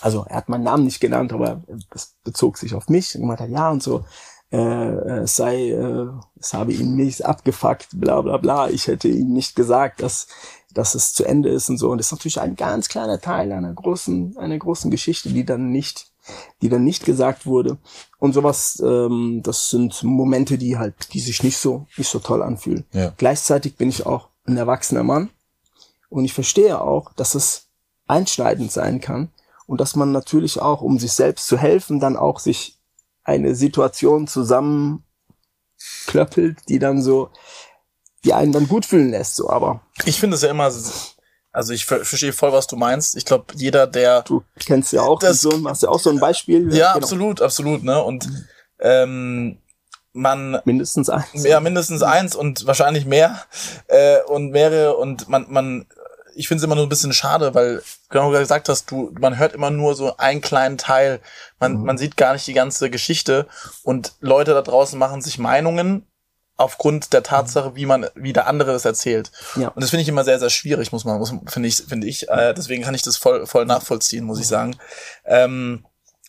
[0.01, 3.41] also er hat meinen Namen nicht genannt, aber das bezog sich auf mich und gemeint
[3.41, 4.05] hat, ja und so,
[4.53, 6.07] äh, äh, es sei, äh,
[6.39, 8.69] es habe ihn nicht abgefuckt, bla bla bla.
[8.69, 10.29] Ich hätte ihm nicht gesagt, dass,
[10.73, 11.91] dass es zu Ende ist und so.
[11.91, 15.71] Und das ist natürlich ein ganz kleiner Teil einer großen, einer großen Geschichte, die dann
[15.71, 16.14] nicht
[16.63, 17.79] die dann nicht gesagt wurde.
[18.19, 22.43] Und sowas, ähm, das sind Momente, die halt, die sich nicht so, nicht so toll
[22.43, 22.85] anfühlen.
[22.93, 23.13] Ja.
[23.17, 25.31] Gleichzeitig bin ich auch ein erwachsener Mann
[26.09, 27.67] und ich verstehe auch, dass es
[28.07, 29.31] einschneidend sein kann
[29.67, 32.79] und dass man natürlich auch, um sich selbst zu helfen, dann auch sich
[33.23, 37.31] eine Situation zusammenklöppelt, die dann so,
[38.25, 39.81] die einen dann gut fühlen lässt, so, aber.
[40.05, 40.71] Ich finde es ja immer,
[41.55, 43.17] also ich verstehe voll, was du meinst.
[43.17, 44.23] Ich glaube, jeder, der.
[44.23, 46.75] Du kennst ja auch das, so, hast ja auch so ein Beispiel.
[46.75, 47.05] Ja, genau.
[47.05, 48.29] absolut, absolut, ne, und,
[48.81, 49.59] ähm,
[50.17, 53.43] man mindestens eins ja mindestens eins und wahrscheinlich mehr
[53.89, 55.87] äh, und mehrere und man man
[56.37, 59.13] ich finde es immer nur ein bisschen schade, weil genau wie du gesagt hast, du
[59.19, 61.21] man hört immer nur so einen kleinen Teil,
[61.59, 61.85] man mhm.
[61.85, 63.49] man sieht gar nicht die ganze Geschichte
[63.83, 66.07] und Leute da draußen machen sich Meinungen
[66.57, 69.33] aufgrund der Tatsache, wie man wie der andere das erzählt.
[69.57, 69.69] Ja.
[69.69, 72.29] Und das finde ich immer sehr sehr schwierig, muss man muss finde ich finde ich
[72.29, 74.77] äh, deswegen kann ich das voll voll nachvollziehen, muss ich sagen.
[75.25, 75.85] Ähm,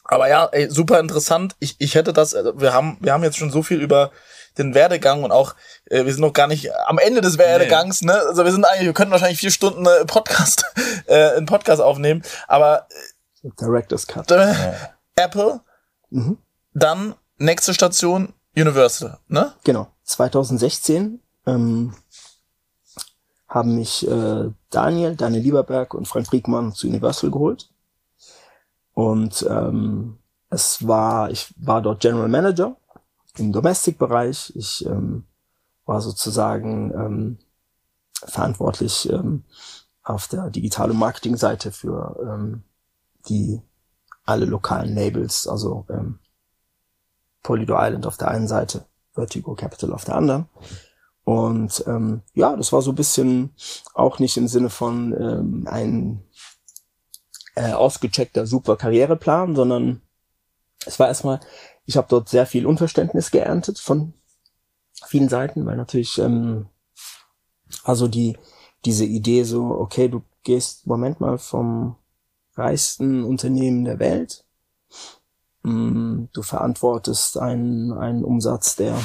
[0.07, 1.55] aber ja, ey, super interessant.
[1.59, 4.11] Ich, ich hätte das, äh, wir haben, wir haben jetzt schon so viel über
[4.57, 8.11] den Werdegang und auch, äh, wir sind noch gar nicht am Ende des Werdegangs, nee.
[8.11, 8.19] ne?
[8.19, 10.65] Also wir sind eigentlich, wir könnten wahrscheinlich vier Stunden äh, Podcast,
[11.07, 12.87] äh, einen Podcast aufnehmen, aber
[13.43, 14.29] äh, Director's Cut.
[14.31, 14.53] Äh,
[15.15, 15.61] Apple,
[16.11, 16.37] mhm.
[16.73, 19.53] dann nächste Station Universal, ne?
[19.63, 19.91] Genau.
[20.05, 21.93] 2016 ähm,
[23.47, 27.69] haben mich äh, Daniel, Daniel Lieberberg und Frank Briegmann zu Universal geholt.
[28.93, 30.17] Und ähm,
[30.49, 32.77] es war, ich war dort General Manager
[33.37, 34.53] im Domestic-Bereich.
[34.55, 35.25] Ich ähm,
[35.85, 37.37] war sozusagen ähm,
[38.13, 39.43] verantwortlich ähm,
[40.03, 42.63] auf der Digital- und Marketing-Seite für ähm,
[43.27, 43.61] die
[44.23, 46.19] alle lokalen Labels, also ähm,
[47.43, 48.85] Polydor Island auf der einen Seite,
[49.15, 50.47] Vertigo Capital auf der anderen.
[51.23, 53.55] Und ähm, ja, das war so ein bisschen
[53.95, 56.23] auch nicht im Sinne von ähm, ein
[57.55, 60.01] äh, ausgecheckter super Karriereplan, sondern
[60.85, 61.39] es war erstmal,
[61.85, 64.13] ich habe dort sehr viel Unverständnis geerntet von
[65.07, 66.67] vielen Seiten, weil natürlich ähm,
[67.83, 68.37] also die
[68.85, 71.95] diese Idee so, okay, du gehst Moment mal vom
[72.55, 74.44] reichsten Unternehmen der Welt,
[75.65, 78.97] mm, du verantwortest einen, einen Umsatz, der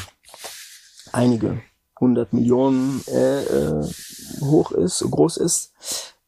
[1.13, 1.61] einige
[1.99, 3.91] hundert Millionen äh, äh,
[4.41, 5.73] hoch ist, groß ist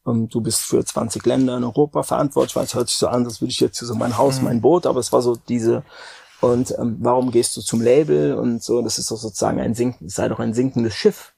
[0.05, 3.41] ähm, du bist für 20 Länder in Europa verantwortlich, es hört sich so an, als
[3.41, 4.45] würde ich jetzt hier so mein Haus, mhm.
[4.45, 5.83] mein Boot, aber es war so diese,
[6.41, 10.09] und ähm, warum gehst du zum Label und so, das ist doch sozusagen ein sinken,
[10.09, 11.33] sei doch ein sinkendes Schiff.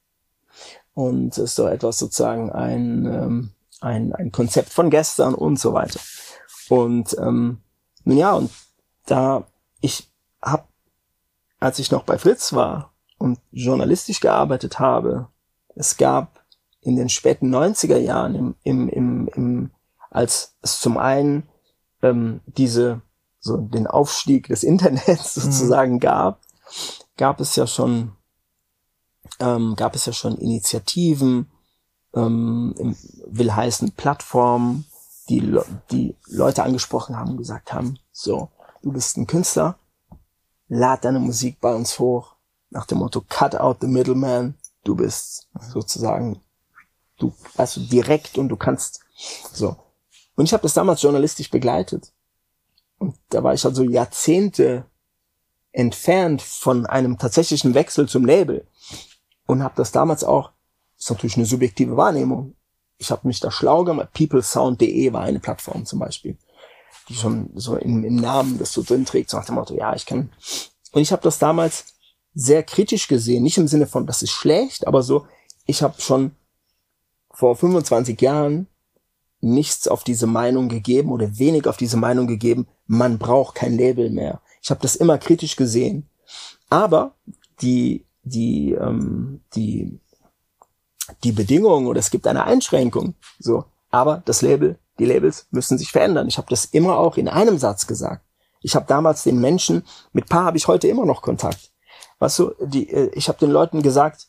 [0.95, 5.73] Und es ist doch etwas sozusagen ein, ähm, ein, ein Konzept von gestern und so
[5.73, 5.99] weiter.
[6.69, 7.59] Und ähm,
[8.03, 8.49] nun ja, und
[9.05, 9.47] da
[9.81, 10.09] ich
[10.41, 10.67] hab,
[11.59, 15.27] als ich noch bei Fritz war und journalistisch gearbeitet habe,
[15.75, 16.43] es gab
[16.81, 19.71] in den späten 90er Jahren, im, im, im, im,
[20.11, 21.43] als es zum einen
[22.01, 23.01] ähm, diese
[23.39, 25.41] so den Aufstieg des Internets mhm.
[25.41, 25.99] sozusagen mhm.
[25.99, 26.41] gab,
[27.17, 28.11] gab es ja schon
[29.39, 31.49] ähm, gab es ja schon Initiativen,
[32.13, 34.85] ähm, will heißen Plattformen,
[35.29, 35.59] die
[35.91, 38.49] die Leute angesprochen haben, gesagt haben, so
[38.85, 39.79] du bist ein Künstler,
[40.67, 42.35] lad deine Musik bei uns hoch
[42.69, 46.39] nach dem Motto Cut out the middleman, du bist sozusagen
[47.17, 49.01] du, also direkt und du kannst
[49.51, 49.75] so.
[50.35, 52.13] Und ich habe das damals journalistisch begleitet.
[52.99, 54.85] Und da war ich also Jahrzehnte
[55.71, 58.67] entfernt von einem tatsächlichen Wechsel zum Label.
[59.47, 60.51] Und habe das damals auch,
[60.97, 62.55] ist natürlich eine subjektive Wahrnehmung.
[62.97, 64.13] Ich habe mich da schlau gemacht.
[64.13, 66.37] Peoplesound.de war eine Plattform zum Beispiel,
[67.11, 70.05] schon so im, im Namen das so drin trägt, so nach dem Motto, ja, ich
[70.05, 70.31] kann.
[70.91, 71.85] Und ich habe das damals
[72.33, 75.25] sehr kritisch gesehen, nicht im Sinne von, das ist schlecht, aber so,
[75.65, 76.31] ich habe schon
[77.31, 78.67] vor 25 Jahren
[79.41, 84.09] nichts auf diese Meinung gegeben oder wenig auf diese Meinung gegeben, man braucht kein Label
[84.09, 84.41] mehr.
[84.61, 86.09] Ich habe das immer kritisch gesehen.
[86.69, 87.15] Aber
[87.61, 89.99] die, die, ähm, die,
[91.23, 93.13] die Bedingungen oder es gibt eine Einschränkung.
[93.37, 96.27] So, aber das Label, die Labels müssen sich verändern.
[96.27, 98.25] Ich habe das immer auch in einem Satz gesagt.
[98.61, 101.71] Ich habe damals den Menschen, mit paar habe ich heute immer noch Kontakt.
[102.19, 104.27] Weißt du, die, äh, ich habe den Leuten gesagt,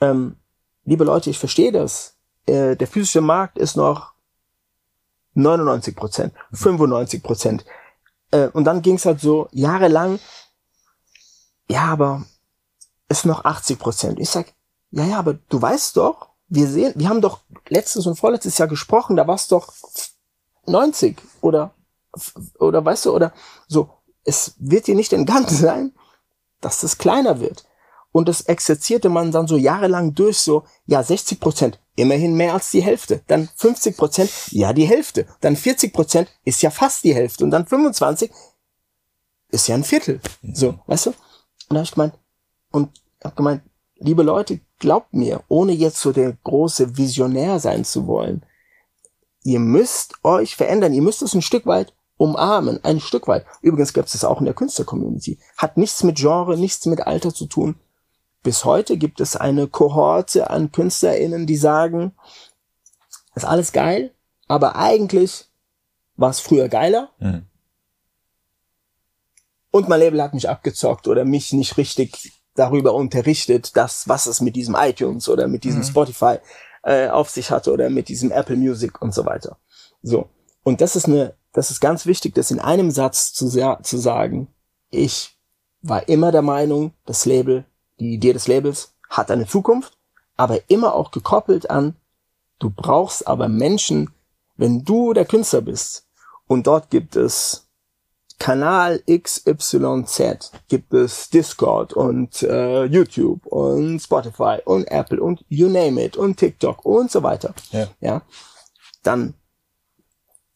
[0.00, 0.36] ähm,
[0.84, 2.14] liebe Leute, ich verstehe das
[2.46, 4.12] äh, der physische Markt ist noch
[5.34, 7.64] 99 Prozent, 95 Prozent.
[8.30, 10.18] Äh, und dann ging es halt so jahrelang,
[11.68, 12.24] ja, aber
[13.08, 14.20] ist noch 80 Prozent.
[14.20, 14.52] Ich sag,
[14.90, 18.68] ja, ja, aber du weißt doch, wir sehen, wir haben doch letztes und vorletztes Jahr
[18.68, 19.72] gesprochen, da war es doch
[20.66, 21.74] 90 oder
[22.58, 23.32] oder weißt du oder
[23.66, 23.90] so.
[24.24, 25.92] Es wird dir nicht entgangen sein,
[26.60, 27.64] dass das kleiner wird.
[28.12, 32.70] Und das exerzierte man dann so jahrelang durch, so, ja, 60 Prozent, immerhin mehr als
[32.70, 33.22] die Hälfte.
[33.26, 35.26] Dann 50 Prozent, ja, die Hälfte.
[35.40, 37.42] Dann 40 Prozent ist ja fast die Hälfte.
[37.42, 38.30] Und dann 25
[39.50, 40.20] ist ja ein Viertel.
[40.42, 41.10] So, weißt du?
[41.10, 41.16] Und
[41.70, 42.14] da habe ich gemeint,
[42.70, 42.90] und
[43.22, 43.62] hab gemeint,
[43.96, 48.44] liebe Leute, glaubt mir, ohne jetzt so der große Visionär sein zu wollen,
[49.42, 53.44] ihr müsst euch verändern, ihr müsst es ein Stück weit umarmen, ein Stück weit.
[53.60, 55.38] Übrigens gibt es das auch in der Künstler-Community.
[55.56, 57.76] Hat nichts mit Genre, nichts mit Alter zu tun.
[58.42, 62.12] Bis heute gibt es eine Kohorte an KünstlerInnen, die sagen,
[63.34, 64.14] ist alles geil,
[64.48, 65.46] aber eigentlich
[66.16, 67.10] war es früher geiler.
[67.18, 67.46] Mhm.
[69.70, 74.40] Und mein Label hat mich abgezockt oder mich nicht richtig darüber unterrichtet, dass was es
[74.40, 75.84] mit diesem iTunes oder mit diesem mhm.
[75.84, 76.36] Spotify
[76.82, 79.58] äh, auf sich hatte oder mit diesem Apple Music und so weiter.
[80.02, 80.28] So.
[80.62, 84.48] Und das ist eine, das ist ganz wichtig, das in einem Satz zu, zu sagen.
[84.90, 85.36] Ich
[85.82, 87.64] war immer der Meinung, das Label,
[87.98, 89.98] die Idee des Labels hat eine Zukunft,
[90.36, 91.96] aber immer auch gekoppelt an,
[92.58, 94.10] du brauchst aber Menschen,
[94.56, 96.06] wenn du der Künstler bist
[96.46, 97.63] und dort gibt es
[98.38, 106.02] Kanal XYZ gibt es Discord und äh, YouTube und Spotify und Apple und you name
[106.04, 107.54] it und TikTok und so weiter.
[107.70, 107.88] Ja.
[108.00, 108.22] ja
[109.02, 109.34] dann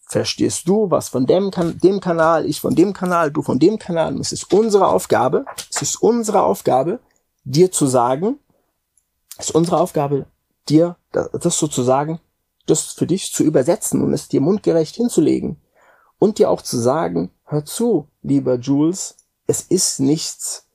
[0.08, 3.78] verstehst du was von dem, kan dem Kanal, ich von dem Kanal, du von dem
[3.78, 4.14] Kanal.
[4.14, 6.98] Und es ist unsere Aufgabe, es ist unsere Aufgabe,
[7.44, 8.38] dir zu sagen,
[9.38, 10.26] es ist unsere Aufgabe,
[10.68, 12.20] dir das, das sozusagen,
[12.66, 15.60] das für dich zu übersetzen und es dir mundgerecht hinzulegen
[16.18, 20.66] und dir auch zu sagen, hör zu, lieber Jules, es ist nichts.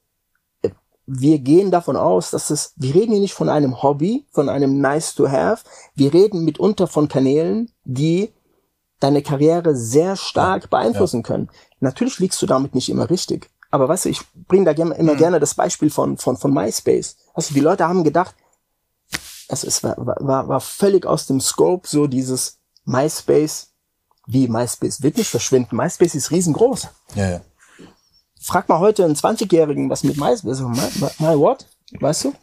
[1.06, 4.80] Wir gehen davon aus, dass es, wir reden hier nicht von einem Hobby, von einem
[4.80, 5.64] nice to have.
[5.96, 8.32] Wir reden mitunter von Kanälen, die
[9.00, 11.24] deine Karriere sehr stark beeinflussen ja.
[11.24, 11.50] können.
[11.82, 13.50] Natürlich liegst du damit nicht immer richtig.
[13.70, 15.18] Aber weißt du, ich bringe da immer mhm.
[15.18, 17.18] gerne das Beispiel von, von, von MySpace.
[17.34, 18.36] Weißt du, die Leute haben gedacht,
[19.50, 23.73] also es war, war, war völlig aus dem Scope, so dieses MySpace
[24.26, 25.76] wie MySpace wird nicht verschwinden.
[25.76, 26.88] MySpace ist riesengroß.
[27.16, 27.42] Ja, ja.
[28.40, 31.66] Frag mal heute einen 20-Jährigen, was mit MySpace, also my, my what?
[32.00, 32.34] Weißt du?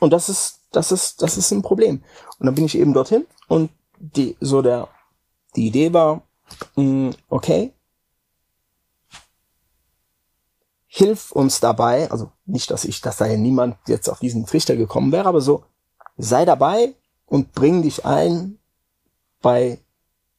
[0.00, 2.02] Und das ist, das ist, das ist ein Problem.
[2.38, 4.88] Und dann bin ich eben dorthin und die, so der,
[5.56, 6.22] die Idee war,
[6.76, 7.72] mh, mm, okay,
[10.86, 15.10] hilf uns dabei, also nicht, dass ich, dass da niemand jetzt auf diesen Trichter gekommen
[15.10, 15.64] wäre, aber so,
[16.16, 16.94] sei dabei
[17.26, 18.58] und bring dich ein
[19.42, 19.80] bei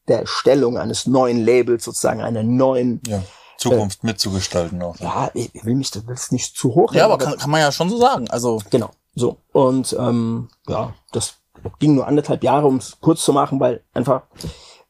[0.08, 3.24] der Erstellung eines neuen Labels, sozusagen einer neuen ja.
[3.58, 4.98] Zukunft äh, mitzugestalten auch.
[5.00, 6.94] Ja, ich will mich das nicht zu hoch.
[6.94, 8.30] Ja, aber kann, kann man ja schon so sagen.
[8.30, 11.36] Also genau, so und ähm, ja, das
[11.80, 14.24] ging nur anderthalb Jahre, um es kurz zu machen, weil einfach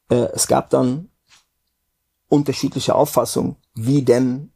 [0.10, 1.10] äh, es gab dann
[2.28, 4.52] unterschiedliche Auffassungen, wie denn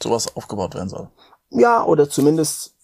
[0.00, 1.08] sowas aufgebaut werden soll.
[1.50, 2.74] Ja, oder zumindest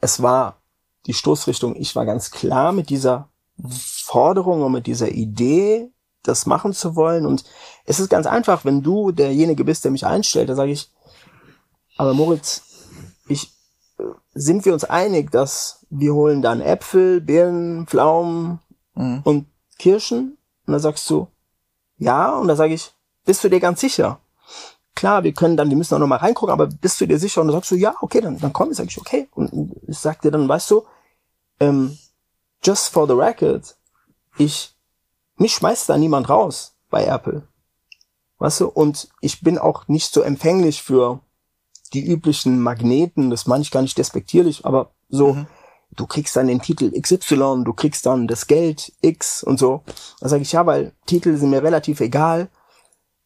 [0.00, 0.62] es war
[1.06, 1.76] die Stoßrichtung.
[1.76, 3.28] Ich war ganz klar mit dieser
[3.68, 5.90] Forderung und mit dieser Idee
[6.26, 7.26] das machen zu wollen.
[7.26, 7.44] Und
[7.84, 10.90] es ist ganz einfach, wenn du derjenige bist, der mich einstellt, da sage ich,
[11.96, 12.62] aber Moritz,
[13.28, 13.52] ich,
[14.34, 18.60] sind wir uns einig, dass wir holen dann Äpfel, Birnen, Pflaumen
[18.94, 19.20] mhm.
[19.24, 19.46] und
[19.78, 20.36] Kirschen?
[20.66, 21.28] Und da sagst du,
[21.98, 22.92] ja, und da sage ich,
[23.24, 24.20] bist du dir ganz sicher?
[24.94, 27.40] Klar, wir können dann, wir müssen auch noch mal reingucken, aber bist du dir sicher?
[27.40, 29.28] Und dann sagst du, ja, okay, dann, dann komm, sag ich, okay.
[29.34, 30.84] Und ich sag dir dann, weißt du,
[31.60, 31.98] ähm,
[32.62, 33.76] just for the record,
[34.38, 34.75] ich
[35.36, 37.46] mich schmeißt da niemand raus bei Apple.
[38.38, 38.68] Weißt du?
[38.68, 41.20] Und ich bin auch nicht so empfänglich für
[41.92, 45.46] die üblichen Magneten, das meine ich gar nicht despektierlich, aber so, mhm.
[45.92, 49.82] du kriegst dann den Titel XY, du kriegst dann das Geld X und so.
[50.20, 52.48] Da sage ich, ja, weil Titel sind mir relativ egal.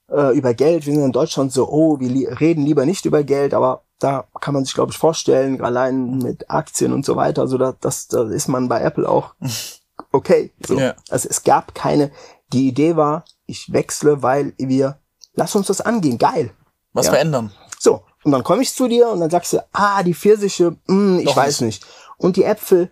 [0.09, 3.23] Äh, über Geld, wir sind in Deutschland so, oh, wir li reden lieber nicht über
[3.25, 7.43] Geld, aber da kann man sich, glaube ich, vorstellen, allein mit Aktien und so weiter,
[7.43, 9.35] also da, das, da ist man bei Apple auch
[10.13, 10.53] okay.
[10.67, 10.79] So.
[10.79, 10.95] Ja.
[11.09, 12.11] Also es gab keine,
[12.53, 14.99] die Idee war, ich wechsle, weil wir,
[15.35, 16.53] lass uns das angehen, geil.
[16.93, 17.13] Was ja?
[17.13, 17.53] verändern.
[17.79, 20.95] So, und dann komme ich zu dir und dann sagst du, ah, die Pfirsiche, mh,
[20.95, 21.83] hm, ich Doch weiß nicht.
[21.83, 21.93] nicht.
[22.19, 22.91] Und die Äpfel,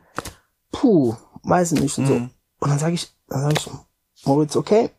[0.73, 1.99] puh, weiß ich nicht.
[1.99, 2.09] Und, mhm.
[2.09, 2.15] so.
[2.61, 4.91] und dann sage ich, dann sage ich, Moritz, okay,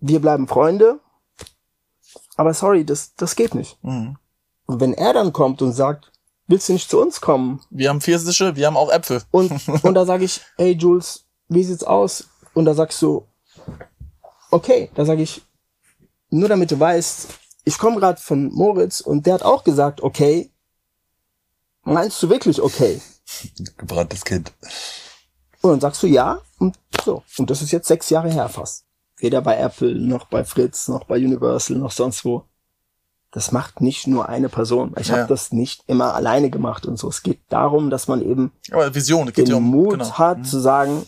[0.00, 1.00] wir bleiben Freunde,
[2.36, 3.82] aber sorry, das, das geht nicht.
[3.82, 4.16] Mhm.
[4.66, 6.11] Und wenn er dann kommt und sagt,
[6.46, 7.60] willst du nicht zu uns kommen?
[7.70, 9.22] Wir haben Pfirsiche, wir haben auch Äpfel.
[9.30, 9.52] Und,
[9.82, 12.28] und da sage ich, hey Jules, wie sieht's aus?
[12.54, 13.26] Und da sagst du,
[14.50, 15.42] okay, da sage ich,
[16.30, 17.28] nur damit du weißt,
[17.64, 20.50] ich komme gerade von Moritz und der hat auch gesagt, okay.
[21.84, 23.00] Meinst du wirklich okay?
[23.76, 24.52] Gebranntes Kind.
[25.62, 27.22] Und dann sagst du ja und so.
[27.38, 28.84] Und das ist jetzt sechs Jahre her fast.
[29.16, 32.44] Weder bei Apple, noch bei Fritz, noch bei Universal, noch sonst wo.
[33.32, 34.94] Das macht nicht nur eine Person.
[35.00, 35.16] Ich Ja.
[35.18, 37.08] habe das nicht immer alleine gemacht und so.
[37.08, 40.12] Es geht darum, dass man eben Aber Vision, geht den ja um, Mut genau.
[40.18, 41.04] hat zu sagen,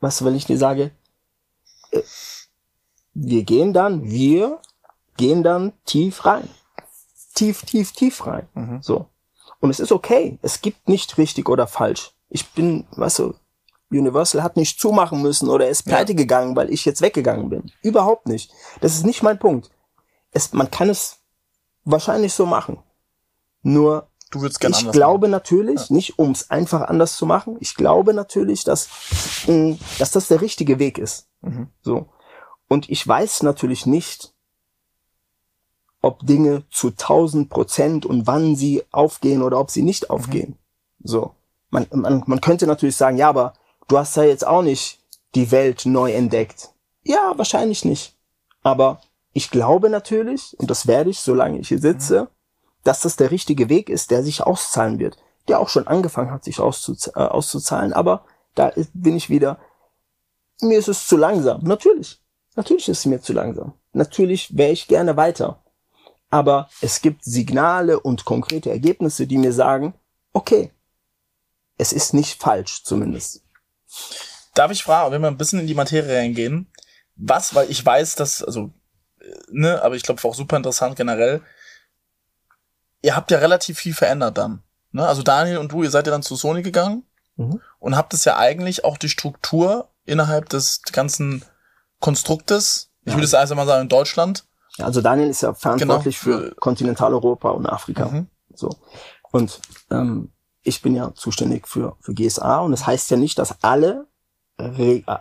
[0.00, 0.90] was wenn ich dir sage,
[1.90, 2.02] äh,
[3.14, 4.60] wir gehen dann, wir
[5.16, 6.48] gehen dann tief rein.
[7.34, 8.46] Tief, tief, tief rein.
[8.54, 8.82] Mhm.
[8.82, 9.06] So.
[9.60, 10.38] Und es ist okay.
[10.42, 12.12] Es gibt nicht richtig oder falsch.
[12.28, 13.34] Ich bin, weißt du,
[13.90, 17.70] Universal hat nicht zumachen müssen oder ist pleite gegangen, weil ich jetzt weggegangen bin.
[17.82, 18.50] Überhaupt nicht.
[18.80, 19.70] Das ist nicht mein Punkt.
[20.32, 21.18] Es, man kann es
[21.86, 22.78] wahrscheinlich so machen.
[23.62, 27.76] Nur Du würdest gerne ich glaube natürlich, nicht um es einfach anders zu machen, ich
[27.76, 28.88] glaube natürlich, dass,
[29.46, 31.28] mh, dass das der richtige Weg ist.
[31.42, 31.68] Mhm.
[31.80, 32.08] So.
[32.68, 34.34] Und ich weiß natürlich nicht,
[36.02, 39.86] ob Dinge zu 1000 Prozent und wann sie aufgehen oder ob sie Mhm.
[39.86, 40.58] nicht aufgehen.
[41.02, 41.34] So.
[41.70, 43.54] Man, man, man könnte natürlich sagen, ja, aber
[43.88, 44.98] du hast ja jetzt auch nicht
[45.34, 46.70] die Welt neu entdeckt.
[47.04, 48.16] Ja, wahrscheinlich nicht.
[48.62, 49.00] Aber
[49.36, 52.30] ich glaube natürlich, und das werde ich, solange ich hier sitze,
[52.84, 55.18] dass das der richtige Weg ist, der sich auszahlen wird.
[55.46, 57.92] Der auch schon angefangen hat, sich auszuz äh, auszuzahlen.
[57.92, 59.58] Aber da ist, bin ich wieder,
[60.62, 61.62] mir ist es zu langsam.
[61.64, 62.18] Natürlich.
[62.54, 63.74] Natürlich ist es mir zu langsam.
[63.92, 65.62] Natürlich wäre ich gerne weiter.
[66.30, 69.92] Aber es gibt Signale und konkrete Ergebnisse, die mir sagen,
[70.32, 70.70] okay,
[71.76, 73.42] es ist nicht falsch zumindest.
[74.54, 76.72] Darf ich fragen, wenn wir ein bisschen in die Materie reingehen,
[77.16, 78.70] was, weil ich weiß, dass, also,
[79.50, 81.42] ne, aber ich glaube auch super interessant generell,
[83.02, 84.62] ihr habt ja relativ viel verändert dann.
[84.92, 85.06] Ne?
[85.06, 87.04] Also Daniel und du, ihr seid ja dann zu Sony gegangen
[87.38, 87.60] Mhm.
[87.80, 91.44] und habt es ja eigentlich auch die Struktur innerhalb des ganzen
[92.00, 93.16] Konstruktes, ich Ja.
[93.18, 94.44] würde es also mal sagen, in Deutschland.
[94.78, 96.38] Ja, Also Daniel ist ja verantwortlich Genau.
[96.38, 98.06] für Kontinentaleuropa und Afrika.
[98.06, 98.28] Mhm.
[98.54, 98.70] So.
[99.32, 99.60] Und
[99.90, 104.06] ähm, ich bin ja zuständig für, für GSA und das heißt ja nicht, dass alle,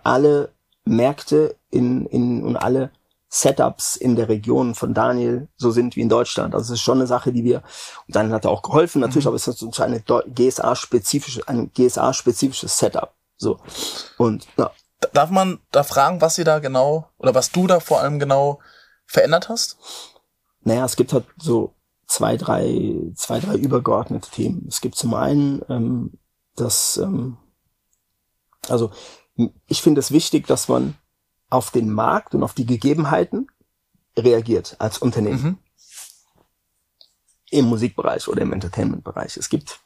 [0.04, 0.54] alle
[0.86, 2.92] Märkte in, in, und alle
[3.42, 6.56] Setups in der Region von Daniel so sind wie in Deutschland.
[6.56, 7.64] Also es ist schon eine Sache, die wir,
[8.08, 9.30] und Daniel hat er auch geholfen natürlich, Mhm.
[9.30, 13.14] aber es ist uns eine GSA-spezifische, ein GSA-spezifisches Setup.
[13.38, 13.60] So.
[14.18, 14.72] Und ja,
[15.14, 18.60] Darf man da fragen, was ihr da genau, oder was du da vor allem genau
[19.06, 19.78] verändert hast?
[20.62, 21.76] Naja, es gibt halt so
[22.08, 24.66] zwei, drei, zwei, drei übergeordnete Themen.
[24.68, 26.14] Es gibt zum einen ähm,
[26.56, 27.38] das, ähm,
[28.68, 28.90] also
[29.68, 30.96] ich finde es wichtig, dass man
[31.50, 33.48] auf den Markt und auf die Gegebenheiten
[34.18, 35.58] reagiert als Unternehmen Mhm.
[37.52, 39.38] im Musikbereich oder im Entertainment-Bereich.
[39.38, 39.80] Es gibt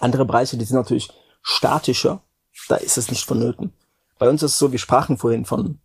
[0.00, 1.10] andere Bereiche, die sind natürlich
[1.42, 2.22] statischer.
[2.68, 3.72] Da ist es nicht vonnöten.
[4.18, 5.80] Bei uns ist es so, wir sprachen vorhin von,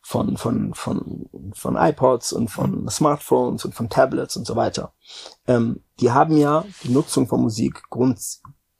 [0.00, 4.94] von, von, von, von iPods und von Smartphones und von Tablets und so weiter.
[5.46, 8.20] Ähm, die haben ja die Nutzung von Musik grund,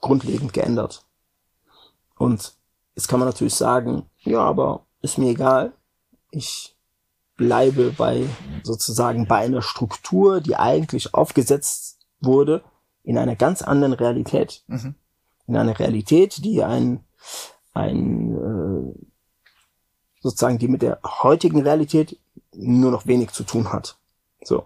[0.01, 1.05] grundlegend geändert.
[2.17, 2.55] Und
[2.95, 5.73] jetzt kann man natürlich sagen, ja, aber ist mir egal.
[6.31, 6.75] Ich
[7.37, 8.27] bleibe bei
[8.63, 12.65] sozusagen bei einer Struktur, die eigentlich aufgesetzt wurde
[13.03, 14.65] in einer ganz anderen Realität.
[14.67, 14.95] Mhm.
[15.47, 17.05] In einer Realität, die ein,
[17.75, 19.05] ein äh,
[20.21, 22.19] sozusagen die mit der heutigen Realität
[22.55, 23.99] nur noch wenig zu tun hat.
[24.43, 24.65] So.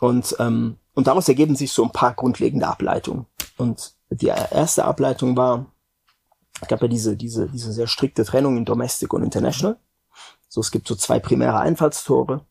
[0.00, 3.26] Und, ähm, und daraus ergeben sich so ein paar grundlegende Ableitungen.
[3.56, 5.66] Und die erste Ableitung war,
[6.68, 9.78] gab ja diese, diese, diese sehr strikte Trennung in Domestic und International.
[10.48, 12.44] So, es gibt so zwei primäre Einfallstore.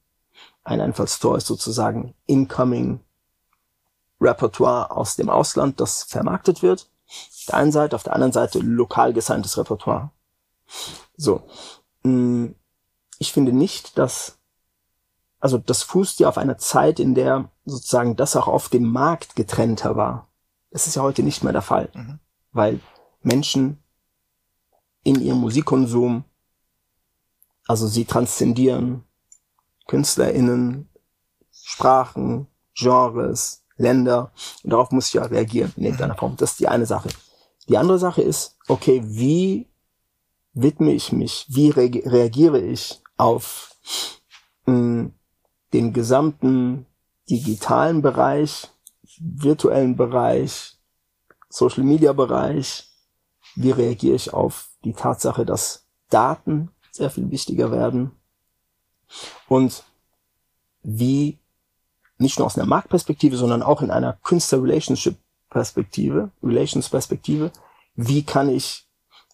[0.64, 3.02] Ein Einfallstor ist sozusagen Incoming
[4.22, 6.90] Repertoire aus dem Ausland, das vermarktet wird.
[7.08, 10.12] Auf der einen Seite, auf der anderen Seite lokal gesigntes Repertoire.
[11.18, 11.42] So.
[12.04, 12.54] mh,
[13.18, 14.38] Ich finde nicht, dass,
[15.40, 19.36] also das fußt ja auf einer Zeit, in der sozusagen das auch auf dem Markt
[19.36, 20.28] getrennter war.
[20.72, 22.20] Das ist ja heute nicht mehr der Fall, Mhm.
[22.52, 22.80] weil
[23.22, 23.82] Menschen
[25.04, 26.24] in ihrem Musikkonsum,
[27.68, 29.04] also sie transzendieren
[29.88, 30.90] KünstlerInnen,
[31.52, 34.32] Sprachen, Genres, Länder
[34.64, 36.36] und darauf muss ich ja reagieren in irgendeiner Form.
[36.36, 37.10] Das ist die eine Sache.
[37.68, 39.68] Die andere Sache ist, okay, wie
[40.54, 43.76] widme ich mich, wie re reagiere ich auf
[44.66, 45.12] mh,
[45.74, 46.86] den gesamten
[47.30, 48.70] digitalen Bereich,
[49.20, 50.78] virtuellen Bereich,
[51.50, 52.90] Social Media Bereich,
[53.56, 58.12] wie reagiere ich auf die Tatsache, dass Daten sehr viel wichtiger werden
[59.48, 59.84] und
[60.82, 61.38] wie
[62.18, 67.52] nicht nur aus einer Marktperspektive, sondern auch in einer Künstler-Relationship-Perspektive, Relations-Perspektive,
[67.96, 68.88] wie kann ich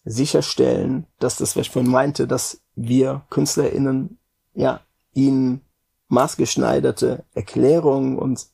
[0.05, 4.19] sicherstellen, dass das, was ich vorhin meinte, dass wir KünstlerInnen,
[4.53, 4.81] ja,
[5.13, 5.61] ihnen
[6.09, 8.47] maßgeschneiderte Erklärungen und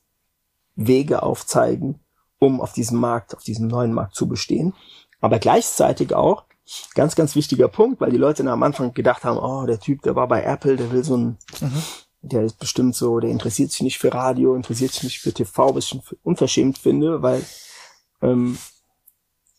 [0.75, 1.99] Wege aufzeigen,
[2.39, 4.73] um auf diesem Markt, auf diesem neuen Markt zu bestehen.
[5.19, 6.45] Aber gleichzeitig auch,
[6.95, 10.15] ganz, ganz wichtiger Punkt, weil die Leute am Anfang gedacht haben, oh, der Typ, der
[10.15, 11.83] war bei Apple, der will so ein, Mhm.
[12.21, 15.75] der ist bestimmt so, der interessiert sich nicht für Radio, interessiert sich nicht für TV,
[15.75, 17.43] was ich unverschämt finde, weil
[18.21, 18.57] ähm,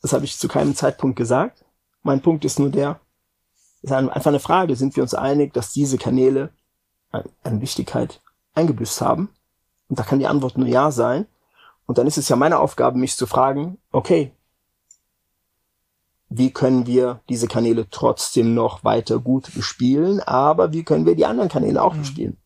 [0.01, 1.65] das habe ich zu keinem Zeitpunkt gesagt.
[2.03, 3.01] Mein Punkt ist nur der,
[3.83, 6.51] ist einfach eine Frage, sind wir uns einig, dass diese Kanäle
[7.43, 8.21] an Wichtigkeit
[8.55, 9.31] eingebüßt haben?
[9.89, 11.27] Und da kann die Antwort nur ja sein.
[11.87, 14.33] Und dann ist es ja meine Aufgabe, mich zu fragen, okay,
[16.39, 21.27] wie können wir diese Kanäle trotzdem noch weiter gut bespielen, aber wie können wir die
[21.27, 21.99] anderen Kanäle auch mhm.
[21.99, 22.37] bespielen?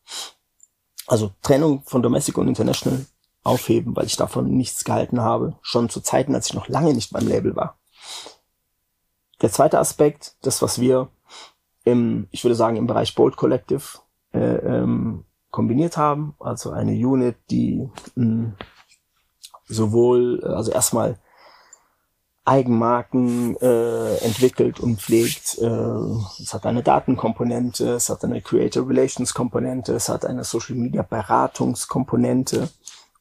[1.05, 3.05] Also Trennung von Domestic und International
[3.43, 7.13] aufheben, weil ich davon nichts gehalten habe, schon zu Zeiten, als ich noch lange nicht
[7.13, 7.79] beim Label war.
[9.41, 11.09] Der zweite Aspekt, das was wir
[11.85, 13.99] im, ich würde sagen, im Bereich Bold Collective
[14.33, 18.53] äh, ähm, kombiniert haben, also eine Unit, die mh,
[19.65, 21.17] sowohl, also erstmal
[22.47, 25.57] Eigenmarken äh, entwickelt und pflegt.
[25.57, 30.77] Äh, es hat eine Datenkomponente, es hat eine Creator Relations Komponente, es hat eine Social
[30.77, 32.69] Media Beratungskomponente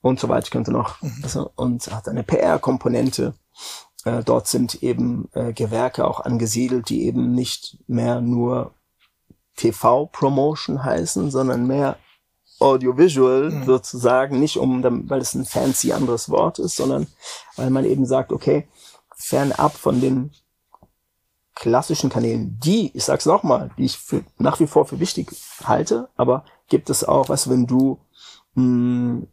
[0.01, 0.45] und so weiter.
[0.45, 1.21] Ich könnte noch mhm.
[1.25, 3.35] also, und hat eine PR Komponente.
[4.05, 8.75] Äh, dort sind eben äh, Gewerke auch angesiedelt, die eben nicht mehr nur
[9.57, 11.97] TV Promotion heißen, sondern mehr
[12.61, 13.65] Audiovisual mhm.
[13.65, 17.09] sozusagen, nicht um, weil es ein fancy anderes Wort ist, sondern
[17.57, 18.69] weil man eben sagt, okay,
[19.17, 20.31] fernab von den
[21.55, 25.31] klassischen Kanälen, die, ich sag's nochmal, die ich für, nach wie vor für wichtig
[25.65, 27.99] halte, aber gibt es auch, was, wenn du,
[28.55, 29.29] mh, hm,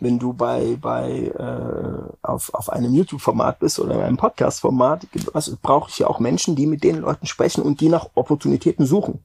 [0.00, 5.90] wenn du bei, bei äh, auf, auf einem YouTube-Format bist oder einem Podcast-Format, was brauche
[5.90, 9.22] ich ja auch Menschen, die mit den Leuten sprechen und die nach Opportunitäten suchen.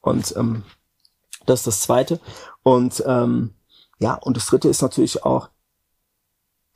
[0.00, 0.64] Und ähm,
[1.46, 2.20] das ist das Zweite.
[2.64, 3.54] Und ähm,
[4.00, 5.50] ja, und das Dritte ist natürlich auch,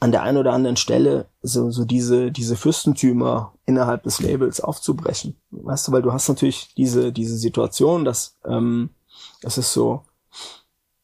[0.00, 5.36] an der einen oder anderen Stelle so, so diese, diese Fürstentümer innerhalb des Labels aufzubrechen.
[5.50, 8.90] Weißt du, weil du hast natürlich diese, diese Situation, dass ähm,
[9.42, 10.02] es ist so,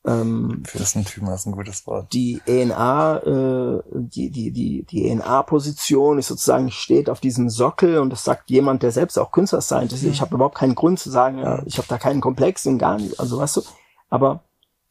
[0.07, 2.13] ähm, Fürstentümer ist ein gutes Wort.
[2.15, 8.11] Die ENA, äh, die, die, die, die ENA-Position ist sozusagen steht auf diesem Sockel und
[8.11, 9.89] das sagt jemand, der selbst auch Künstler sein.
[9.91, 10.11] Mhm.
[10.11, 12.99] Ich habe überhaupt keinen Grund zu sagen, ja, ich habe da keinen Komplex und gar
[12.99, 13.21] nicht.
[13.21, 13.63] Also weißt du,
[14.09, 14.45] aber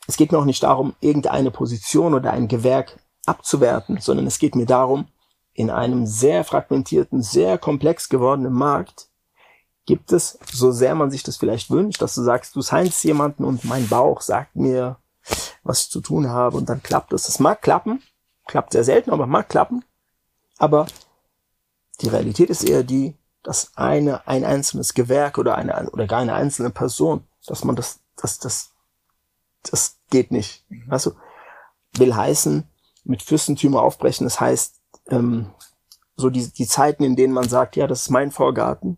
[0.06, 4.56] es geht mir auch nicht darum, irgendeine Position oder ein Gewerk abzuwerten, sondern es geht
[4.56, 5.08] mir darum,
[5.54, 9.08] in einem sehr fragmentierten, sehr komplex gewordenen Markt
[9.86, 13.46] gibt es, so sehr man sich das vielleicht wünscht, dass du sagst, du seinst jemanden
[13.46, 14.98] und mein Bauch sagt mir,
[15.64, 17.24] was ich zu tun habe und dann klappt es.
[17.24, 18.02] Das mag klappen,
[18.48, 19.86] klappt sehr selten, aber mag klappen.
[20.58, 20.88] Aber
[22.02, 26.34] die Realität ist eher die, dass eine, ein einzelnes Gewerk oder eine, oder gar eine
[26.34, 28.72] einzelne Person, dass man das, das, das,
[29.64, 30.66] das geht nicht.
[30.90, 31.16] Also,
[31.94, 32.68] will heißen,
[33.06, 34.26] mit Fürstentümer aufbrechen.
[34.26, 35.52] Das heißt, ähm,
[36.18, 38.98] so die, die Zeiten, in denen man sagt, ja, das ist mein Vorgarten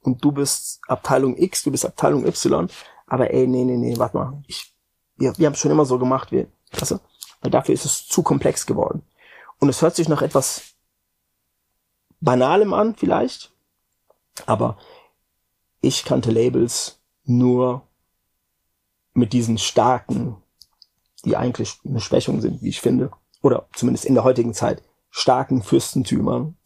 [0.00, 2.68] und du bist Abteilung X, du bist Abteilung Y,
[3.06, 4.74] aber ey, nee, nee, nee, warte mal, ich,
[5.16, 7.00] wir, wir haben es schon immer so gemacht, wir, weißt du?
[7.40, 9.02] weil dafür ist es zu komplex geworden.
[9.58, 10.74] Und es hört sich nach etwas
[12.20, 13.52] Banalem an, vielleicht,
[14.46, 14.78] aber
[15.80, 17.82] ich kannte Labels nur
[19.14, 20.36] mit diesen starken,
[21.24, 23.10] die eigentlich eine Schwächung sind, wie ich finde,
[23.42, 26.56] oder zumindest in der heutigen Zeit, starken Fürstentümern,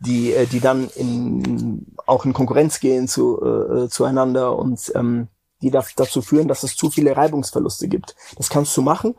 [0.00, 5.28] die, äh, die dann in, auch in Konkurrenz gehen zu, äh, zueinander und ähm,
[5.60, 8.14] die da, dazu führen, dass es zu viele Reibungsverluste gibt.
[8.36, 9.14] Das kannst du machen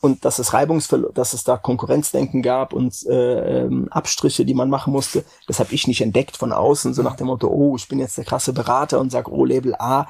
[0.00, 4.70] und dass es Reibungsverluste, dass es da Konkurrenzdenken gab und äh, ähm, Abstriche, die man
[4.70, 7.88] machen musste, das habe ich nicht entdeckt von außen, so nach dem Motto, oh, ich
[7.88, 10.06] bin jetzt der krasse Berater und sag, oh, Label A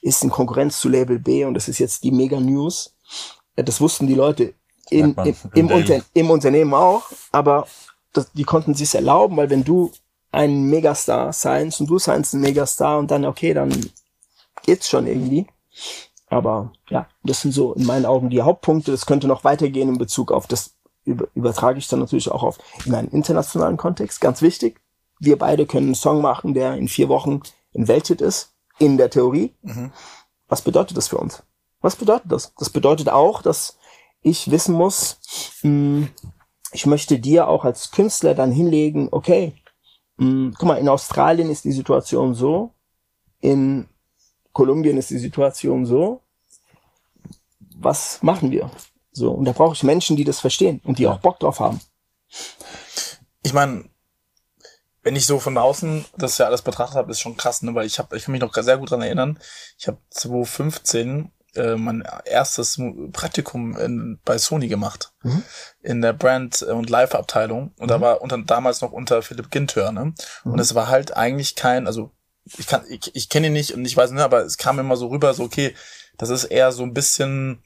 [0.00, 2.94] ist in Konkurrenz zu Label B und das ist jetzt die Mega News.
[3.56, 4.54] Das wussten die Leute
[4.90, 7.66] in, in, im, Unter im Unternehmen auch, aber
[8.12, 9.90] das, die konnten sich erlauben, weil wenn du
[10.32, 13.70] ein Megastar seinst und du seinst ein Megastar und dann, okay, dann
[14.62, 15.46] geht's schon irgendwie.
[16.28, 18.90] Aber ja, das sind so in meinen Augen die Hauptpunkte.
[18.90, 20.74] Das könnte noch weitergehen in Bezug auf das,
[21.04, 24.20] über, übertrage ich dann natürlich auch auf in einen internationalen Kontext.
[24.20, 24.80] Ganz wichtig.
[25.20, 29.10] Wir beide können einen Song machen, der in vier Wochen in Welthit ist, in der
[29.10, 29.54] Theorie.
[29.62, 29.92] Mhm.
[30.48, 31.42] Was bedeutet das für uns?
[31.82, 32.54] Was bedeutet das?
[32.58, 33.76] Das bedeutet auch, dass
[34.22, 35.18] ich wissen muss,
[35.62, 36.08] mh, hm,
[36.72, 39.54] ich möchte dir auch als Künstler dann hinlegen, okay,
[40.16, 42.72] mh, hm, guck mal, in Australien ist die Situation so,
[43.40, 43.88] in
[44.52, 46.20] Kolumbien ist die Situation so,
[47.76, 48.70] was machen wir?
[49.12, 51.80] So, und da brauche ich Menschen, die das verstehen und die auch Bock drauf haben.
[53.42, 53.84] Ich meine,
[55.02, 57.74] wenn ich so von außen das ja alles betrachtet habe, ist schon krass, ne?
[57.74, 59.38] weil ich habe, ich kann mich noch sehr gut dran erinnern.
[59.78, 62.80] Ich habe 2015 äh, mein erstes
[63.12, 65.12] Praktikum in, bei Sony gemacht.
[65.22, 65.42] Mhm.
[65.82, 67.72] In der Brand- und Live-Abteilung.
[67.78, 67.88] Und mhm.
[67.88, 70.14] da war unter, damals noch unter Philipp Ginter, ne?
[70.44, 70.52] Mhm.
[70.52, 72.10] Und es war halt eigentlich kein, also
[72.44, 74.96] ich kann, ich, ich kenne ihn nicht und ich weiß nicht, aber es kam immer
[74.96, 75.74] so rüber, so okay,
[76.18, 77.62] das ist eher so ein bisschen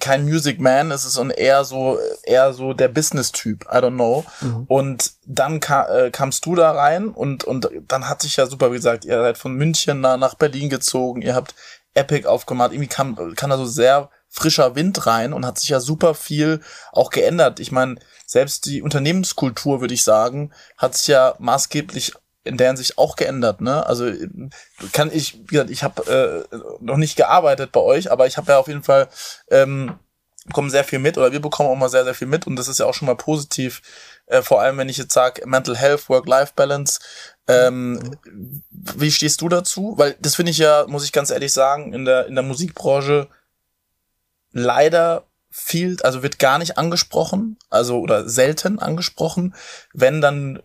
[0.00, 3.94] kein Music Man, es ist so eher so eher so der Business Typ, I don't
[3.94, 4.24] know.
[4.40, 4.64] Mhm.
[4.68, 8.70] Und dann ka äh, kamst du da rein und und dann hat sich ja super
[8.70, 11.54] wie gesagt, ihr seid von München nach, nach Berlin gezogen, ihr habt
[11.94, 15.80] Epic aufgemacht, irgendwie kam kann da so sehr frischer Wind rein und hat sich ja
[15.80, 16.60] super viel
[16.92, 17.60] auch geändert.
[17.60, 22.12] Ich meine, selbst die Unternehmenskultur, würde ich sagen, hat sich ja maßgeblich
[22.44, 23.84] in der Hinsicht auch geändert, ne?
[23.86, 24.10] Also
[24.92, 28.52] kann ich, wie gesagt, ich habe äh, noch nicht gearbeitet bei euch, aber ich habe
[28.52, 29.08] ja auf jeden Fall
[29.50, 29.98] ähm,
[30.46, 32.68] bekommen sehr viel mit oder wir bekommen auch mal sehr, sehr viel mit und das
[32.68, 33.82] ist ja auch schon mal positiv.
[34.26, 37.00] Äh, vor allem, wenn ich jetzt sage, Mental Health, Work-Life-Balance.
[37.48, 39.94] Ähm, wie stehst du dazu?
[39.96, 43.28] Weil das finde ich ja, muss ich ganz ehrlich sagen, in der, in der Musikbranche
[44.52, 49.54] leider viel, also wird gar nicht angesprochen, also oder selten angesprochen,
[49.94, 50.62] wenn dann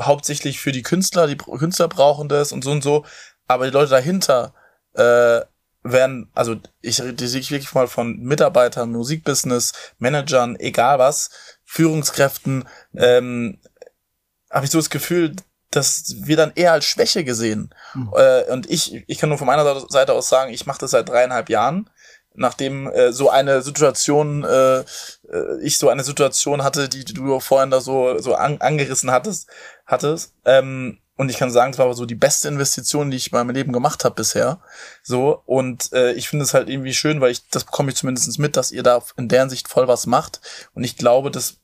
[0.00, 3.04] hauptsächlich für die Künstler, die Künstler brauchen das und so und so,
[3.48, 4.54] aber die Leute dahinter
[4.94, 5.40] äh,
[5.82, 11.30] werden, also ich rede wirklich mal von Mitarbeitern, Musikbusiness, Managern, egal was,
[11.64, 13.58] Führungskräften, ähm,
[14.50, 15.34] habe ich so das Gefühl,
[15.70, 17.74] dass wir dann eher als Schwäche gesehen.
[17.94, 18.10] Mhm.
[18.16, 21.08] Äh, und ich, ich kann nur von meiner Seite aus sagen, ich mache das seit
[21.08, 21.88] dreieinhalb Jahren
[22.34, 24.84] nachdem äh, so eine Situation, äh, äh,
[25.62, 29.48] ich so eine Situation hatte, die, du vorhin da so, so an, angerissen hattest,
[29.86, 30.32] hattest.
[30.44, 33.36] Ähm, und ich kann sagen, es war aber so die beste Investition, die ich in
[33.36, 34.60] meinem Leben gemacht habe bisher.
[35.02, 38.38] So, und äh, ich finde es halt irgendwie schön, weil ich, das bekomme ich zumindest
[38.38, 40.40] mit, dass ihr da in deren Sicht voll was macht.
[40.72, 41.56] Und ich glaube, das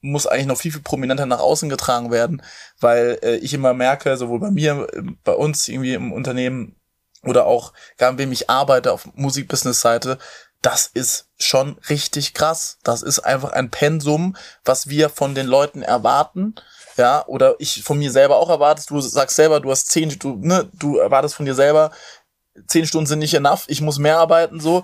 [0.00, 2.42] muss eigentlich noch viel, viel prominenter nach außen getragen werden,
[2.80, 4.86] weil äh, ich immer merke, sowohl bei mir,
[5.24, 6.76] bei uns irgendwie im Unternehmen,
[7.24, 10.18] oder auch gar mit wem ich arbeite auf Musikbusiness-Seite,
[10.62, 12.78] das ist schon richtig krass.
[12.82, 16.54] Das ist einfach ein Pensum, was wir von den Leuten erwarten.
[16.96, 18.90] Ja, oder ich von mir selber auch erwartest.
[18.90, 21.90] Du sagst selber, du hast zehn, du, ne, du erwartest von dir selber,
[22.66, 24.82] zehn Stunden sind nicht enough, ich muss mehr arbeiten, so.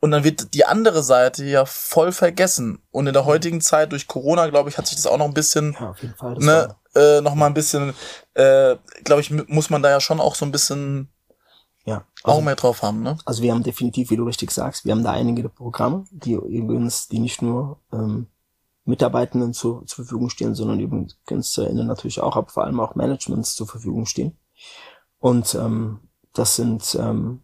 [0.00, 2.82] Und dann wird die andere Seite ja voll vergessen.
[2.90, 5.34] Und in der heutigen Zeit durch Corona, glaube ich, hat sich das auch noch ein
[5.34, 7.94] bisschen, ja, auf jeden Fall, ne, äh, noch mal ein bisschen,
[8.34, 11.10] äh, glaube ich, muss man da ja schon auch so ein bisschen
[11.84, 12.04] ja.
[12.22, 13.16] Also, auch mehr drauf haben, ne?
[13.24, 17.08] Also wir haben definitiv, wie du richtig sagst, wir haben da einige Programme, die übrigens,
[17.08, 18.26] die nicht nur ähm,
[18.84, 23.54] Mitarbeitenden zu, zur Verfügung stehen, sondern übrigens KünstlerInnen natürlich auch, aber vor allem auch Managements
[23.54, 24.36] zur Verfügung stehen.
[25.18, 26.00] Und ähm,
[26.32, 27.42] das sind ähm,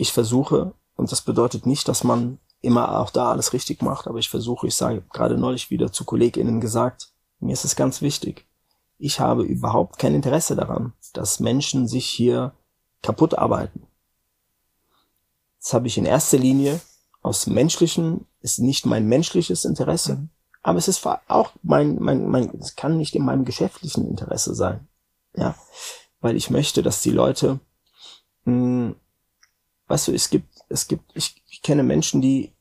[0.00, 4.18] ich versuche, und das bedeutet nicht, dass man immer auch da alles richtig macht, aber
[4.18, 8.46] ich versuche, ich sage gerade neulich wieder zu KollegInnen gesagt, mir ist es ganz wichtig,
[8.96, 12.54] ich habe überhaupt kein Interesse daran, dass Menschen sich hier
[13.02, 13.86] kaputt arbeiten.
[15.60, 16.80] Das habe ich in erster Linie
[17.22, 20.30] aus menschlichen, ist nicht mein menschliches Interesse, mhm.
[20.62, 24.88] aber es ist auch mein, mein, mein, es kann nicht in meinem geschäftlichen Interesse sein.
[25.34, 25.54] Ja,
[26.20, 27.60] weil ich möchte, dass die Leute,
[28.44, 28.96] mh, hm,
[29.90, 32.52] weißt du, es gibt, es gibt, ich, ich kenne Menschen, die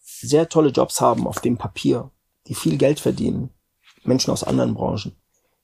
[0.00, 2.10] sehr tolle Jobs haben auf dem Papier,
[2.48, 3.50] die viel Geld verdienen,
[4.04, 5.14] Menschen aus anderen Branchen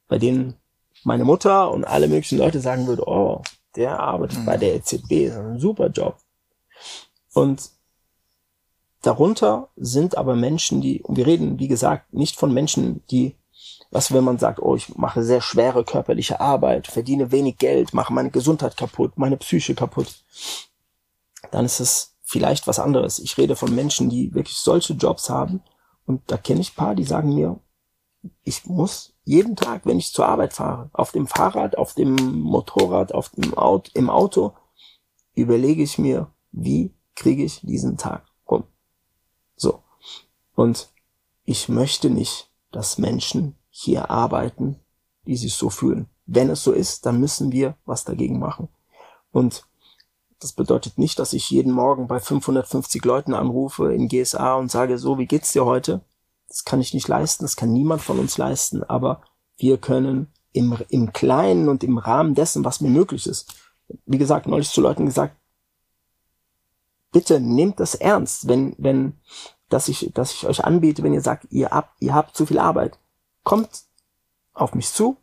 [0.09, 0.55] bei denen
[1.03, 3.43] meine Mutter und alle möglichen Leute sagen würde, oh,
[3.77, 4.45] der arbeitet mhm.
[4.45, 6.17] bei der EZB, ein super Job.
[7.33, 7.71] Und
[9.03, 13.35] darunter sind aber Menschen, die, und wir reden, wie gesagt, nicht von Menschen, die,
[13.91, 18.13] was wenn man sagt, oh, ich mache sehr schwere körperliche Arbeit, verdiene wenig Geld, mache
[18.13, 20.23] meine Gesundheit kaputt, meine Psyche kaputt,
[21.55, 23.21] dann ist es vielleicht was anderes.
[23.21, 25.63] Ich rede von Menschen, die wirklich solche Jobs haben,
[26.05, 27.61] und da kenne ich paar, die sagen mir,
[28.43, 33.13] ich muss jeden Tag, wenn ich zur Arbeit fahre, auf dem Fahrrad, auf dem Motorrad,
[33.15, 34.53] auf dem Auto, im Auto,
[35.35, 38.65] überlege ich mir, wie kriege ich diesen Tag rum.
[39.57, 39.83] So.
[40.55, 40.91] Und
[41.45, 44.81] ich möchte nicht, dass Menschen hier arbeiten,
[45.27, 46.09] die sich so fühlen.
[46.27, 48.69] Wenn es so ist, dann müssen wir was dagegen machen.
[49.31, 49.67] Und
[50.41, 54.99] das bedeutet nicht, dass ich jeden Morgen bei 550 Leuten anrufe in GSA und sage,
[54.99, 56.03] so, wie geht's dir heute?
[56.49, 59.23] Das kann ich nicht leisten, das kann niemand von uns leisten, aber
[59.57, 63.55] wir können im, im Kleinen und im Rahmen dessen, was mir möglich ist.
[64.07, 65.37] Wie gesagt, neulich zu Leuten gesagt,
[67.13, 69.19] bitte nehmt das ernst, wenn, wenn,
[69.69, 72.59] dass ich, dass ich euch anbiete, wenn ihr sagt, ihr habt, ihr habt zu viel
[72.59, 72.99] Arbeit.
[73.43, 73.85] Kommt
[74.53, 75.17] auf mich zu,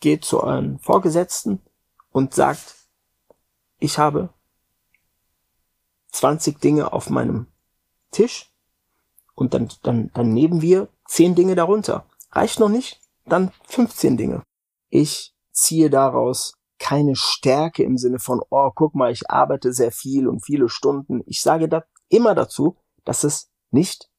[0.00, 1.60] geht zu euren Vorgesetzten
[2.10, 2.74] und sagt,
[3.80, 4.30] ich habe
[6.12, 7.46] 20 Dinge auf meinem
[8.10, 8.50] Tisch,
[9.40, 12.04] und dann, dann, dann nehmen wir zehn Dinge darunter.
[12.30, 13.00] Reicht noch nicht?
[13.24, 14.42] Dann 15 Dinge.
[14.90, 20.28] Ich ziehe daraus keine Stärke im Sinne von, oh, guck mal, ich arbeite sehr viel
[20.28, 21.22] und viele Stunden.
[21.24, 24.10] Ich sage da immer dazu, dass es nicht,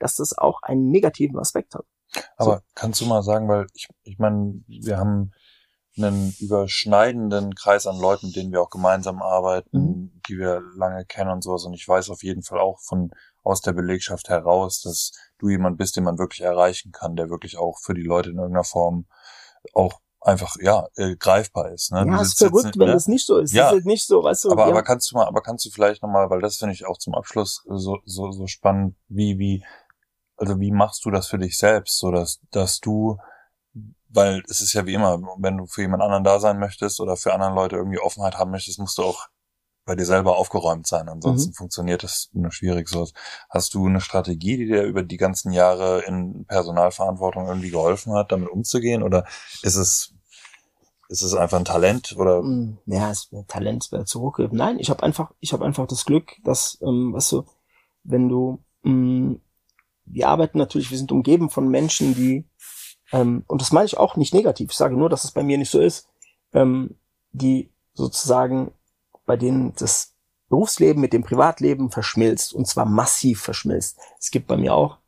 [0.00, 1.86] dass es auch einen negativen Aspekt hat.
[2.36, 2.62] Aber so.
[2.74, 5.30] kannst du mal sagen, weil ich, ich meine, wir haben
[5.96, 10.20] einen überschneidenden Kreis an Leuten, mit denen wir auch gemeinsam arbeiten, mhm.
[10.28, 11.64] die wir lange kennen und sowas.
[11.64, 13.10] Und ich weiß auf jeden Fall auch von
[13.42, 17.58] aus der Belegschaft heraus, dass du jemand bist, den man wirklich erreichen kann, der wirklich
[17.58, 19.06] auch für die Leute in irgendeiner Form
[19.72, 21.92] auch einfach ja äh, greifbar ist.
[21.92, 22.04] Ne?
[22.06, 22.94] Ja, ist verrückt, nicht, wenn ne?
[22.94, 23.52] das nicht so ist.
[23.52, 24.50] Ja, ist halt nicht so, weißt du.
[24.50, 24.70] Aber, ja.
[24.70, 27.14] aber kannst du mal, aber kannst du vielleicht nochmal, weil das finde ich auch zum
[27.14, 29.64] Abschluss so, so, so spannend, wie, wie,
[30.36, 33.18] also wie machst du das für dich selbst, so dass, dass du,
[34.08, 37.16] weil es ist ja wie immer, wenn du für jemand anderen da sein möchtest oder
[37.16, 39.28] für andere Leute irgendwie Offenheit haben möchtest, musst du auch
[39.84, 41.08] bei dir selber aufgeräumt sein.
[41.08, 41.54] Ansonsten mhm.
[41.54, 43.06] funktioniert das nur schwierig so.
[43.48, 48.32] Hast du eine Strategie, die dir über die ganzen Jahre in Personalverantwortung irgendwie geholfen hat,
[48.32, 49.02] damit umzugehen?
[49.02, 49.24] Oder
[49.62, 50.12] ist es
[51.08, 52.42] ist es einfach ein Talent oder?
[52.42, 54.58] Mm, ja, es wäre Talent, wäre zurückgegeben.
[54.58, 57.44] Nein, ich habe einfach, ich habe einfach das Glück, dass, ähm, weißt du,
[58.02, 59.40] wenn du, ähm,
[60.04, 62.44] wir arbeiten natürlich, wir sind umgeben von Menschen, die,
[63.12, 65.58] ähm, und das meine ich auch nicht negativ, ich sage nur, dass es bei mir
[65.58, 66.08] nicht so ist,
[66.52, 66.96] ähm,
[67.32, 68.72] die sozusagen,
[69.24, 70.14] bei denen das
[70.48, 73.98] Berufsleben mit dem Privatleben verschmilzt und zwar massiv verschmilzt.
[74.18, 74.98] Es gibt bei mir auch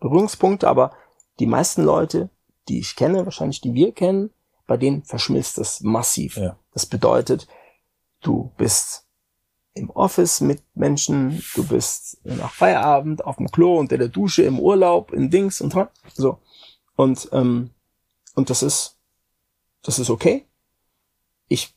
[0.00, 0.92] Berührungspunkte, aber
[1.38, 2.28] die meisten Leute,
[2.68, 4.30] die ich kenne, wahrscheinlich die wir kennen,
[4.66, 6.36] bei denen verschmilzt das massiv.
[6.36, 6.58] Ja.
[6.72, 7.46] Das bedeutet,
[8.20, 9.06] du bist
[9.72, 14.58] im Office mit Menschen, du bist nach Feierabend auf dem Klo unter der Dusche im
[14.58, 15.74] Urlaub in Dings und
[16.14, 16.38] so
[16.96, 17.70] und ähm,
[18.34, 18.96] und das ist
[19.82, 20.46] das ist okay.
[21.48, 21.74] Ich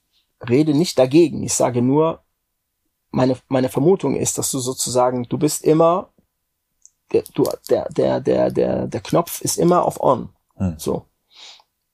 [0.48, 1.44] rede nicht dagegen.
[1.44, 2.24] Ich sage nur,
[3.12, 6.12] meine meine Vermutung ist, dass du sozusagen du bist immer
[7.12, 10.30] der du der der der der der Knopf ist immer auf on.
[10.56, 10.76] Hm.
[10.78, 11.06] So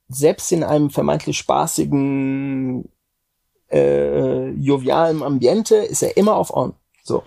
[0.07, 2.89] selbst in einem vermeintlich spaßigen,
[3.71, 6.73] äh, jovialen Ambiente ist er immer auf on.
[7.03, 7.23] So.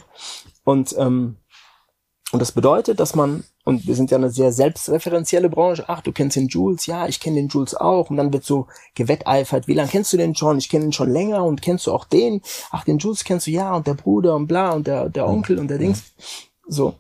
[0.64, 1.36] Und, ähm,
[2.32, 6.10] und das bedeutet, dass man, und wir sind ja eine sehr selbstreferenzielle Branche, ach, du
[6.10, 9.74] kennst den Jules, ja, ich kenne den Jules auch, und dann wird so gewetteifert, wie
[9.74, 10.56] lange kennst du den schon?
[10.56, 12.40] Ich kenne ihn schon länger und kennst du auch den?
[12.70, 15.58] Ach, den Jules kennst du ja, und der Bruder und bla, und der, der Onkel
[15.58, 16.14] und der Dings.
[16.66, 16.94] So.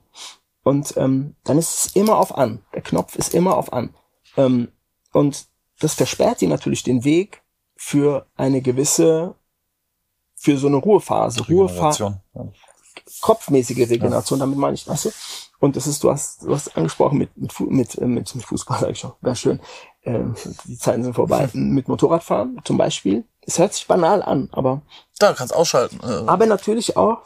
[0.62, 2.60] Und ähm, dann ist es immer auf an.
[2.74, 3.94] Der Knopf ist immer auf an.
[4.36, 4.68] Ähm,
[5.14, 5.46] und
[5.80, 7.40] das versperrt dir natürlich den Weg
[7.76, 9.36] für eine gewisse,
[10.34, 12.20] für so eine Ruhephase, Ruhephase,
[13.22, 14.44] kopfmäßige Regeneration, ja.
[14.44, 15.10] damit meine ich, weißt du?
[15.60, 18.90] Und das ist, du hast, du hast angesprochen mit, mit, mit, mit, mit Fußball, sag
[18.90, 19.60] ich schon, wäre schön,
[20.02, 20.20] äh,
[20.64, 23.24] die Zeiten sind vorbei, mit Motorradfahren zum Beispiel.
[23.40, 24.82] Es hört sich banal an, aber.
[25.18, 26.00] Da kannst ausschalten.
[26.02, 26.28] Äh.
[26.28, 27.22] Aber natürlich auch,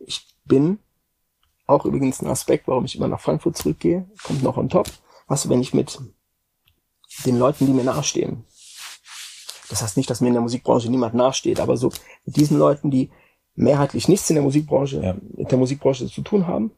[0.00, 0.78] ich bin
[1.66, 4.88] auch übrigens ein Aspekt, warum ich immer nach Frankfurt zurückgehe, kommt noch on top.
[5.28, 5.98] Was, wenn ich mit
[7.24, 8.44] den Leuten, die mir nahestehen.
[9.68, 11.90] Das heißt nicht, dass mir in der Musikbranche niemand nahesteht, aber so
[12.26, 13.10] mit diesen Leuten, die
[13.54, 15.16] mehrheitlich nichts in der Musikbranche, ja.
[15.34, 16.72] mit der Musikbranche zu tun haben,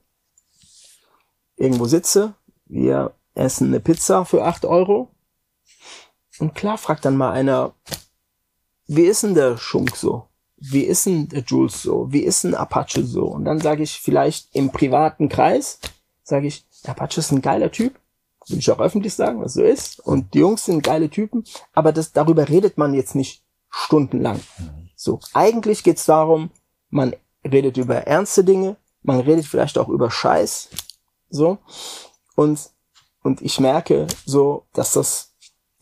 [1.57, 2.35] irgendwo sitze,
[2.67, 5.11] wir essen eine Pizza für acht Euro
[6.39, 7.75] und klar fragt dann mal einer,
[8.87, 10.27] wie ist denn der Schunk so?
[10.57, 12.13] Wie ist denn der Jules so?
[12.13, 13.27] Wie ist denn Apache so?
[13.27, 15.79] Und dann sage ich vielleicht im privaten Kreis,
[16.23, 17.99] sage ich, Apache ist ein geiler Typ,
[18.49, 20.01] will ich auch öffentlich sagen, was so ist.
[20.01, 24.41] Und die Jungs sind geile Typen, aber das, darüber redet man jetzt nicht stundenlang.
[24.97, 26.51] So, eigentlich geht's darum,
[26.91, 30.71] man redet über ernste Dinge, man redet vielleicht auch über Scheiß,
[31.35, 31.59] so.
[32.37, 32.59] Und,
[33.23, 35.33] und ich merke so, dass das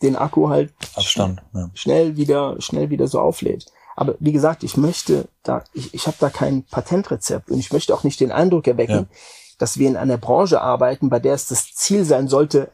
[0.01, 1.69] den Akku halt Abstand, ja.
[1.73, 3.65] schnell wieder, schnell wieder so auflädt.
[3.95, 7.93] Aber wie gesagt, ich möchte da, ich, ich habe da kein Patentrezept und ich möchte
[7.93, 9.17] auch nicht den Eindruck erwecken, ja
[9.57, 12.69] dass wir in einer Branche arbeiten, bei der es das Ziel sein sollte,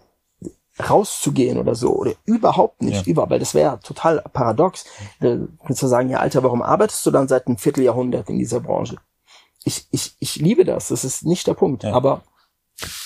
[0.90, 3.12] rauszugehen oder so oder überhaupt nicht ja.
[3.12, 4.86] über, weil das wäre total paradox.
[5.20, 8.96] Kannst du sagen, ja Alter, warum arbeitest du dann seit einem Vierteljahrhundert in dieser Branche?
[9.66, 11.94] Ich, ich, ich liebe das, das ist nicht der Punkt, ja.
[11.94, 12.24] aber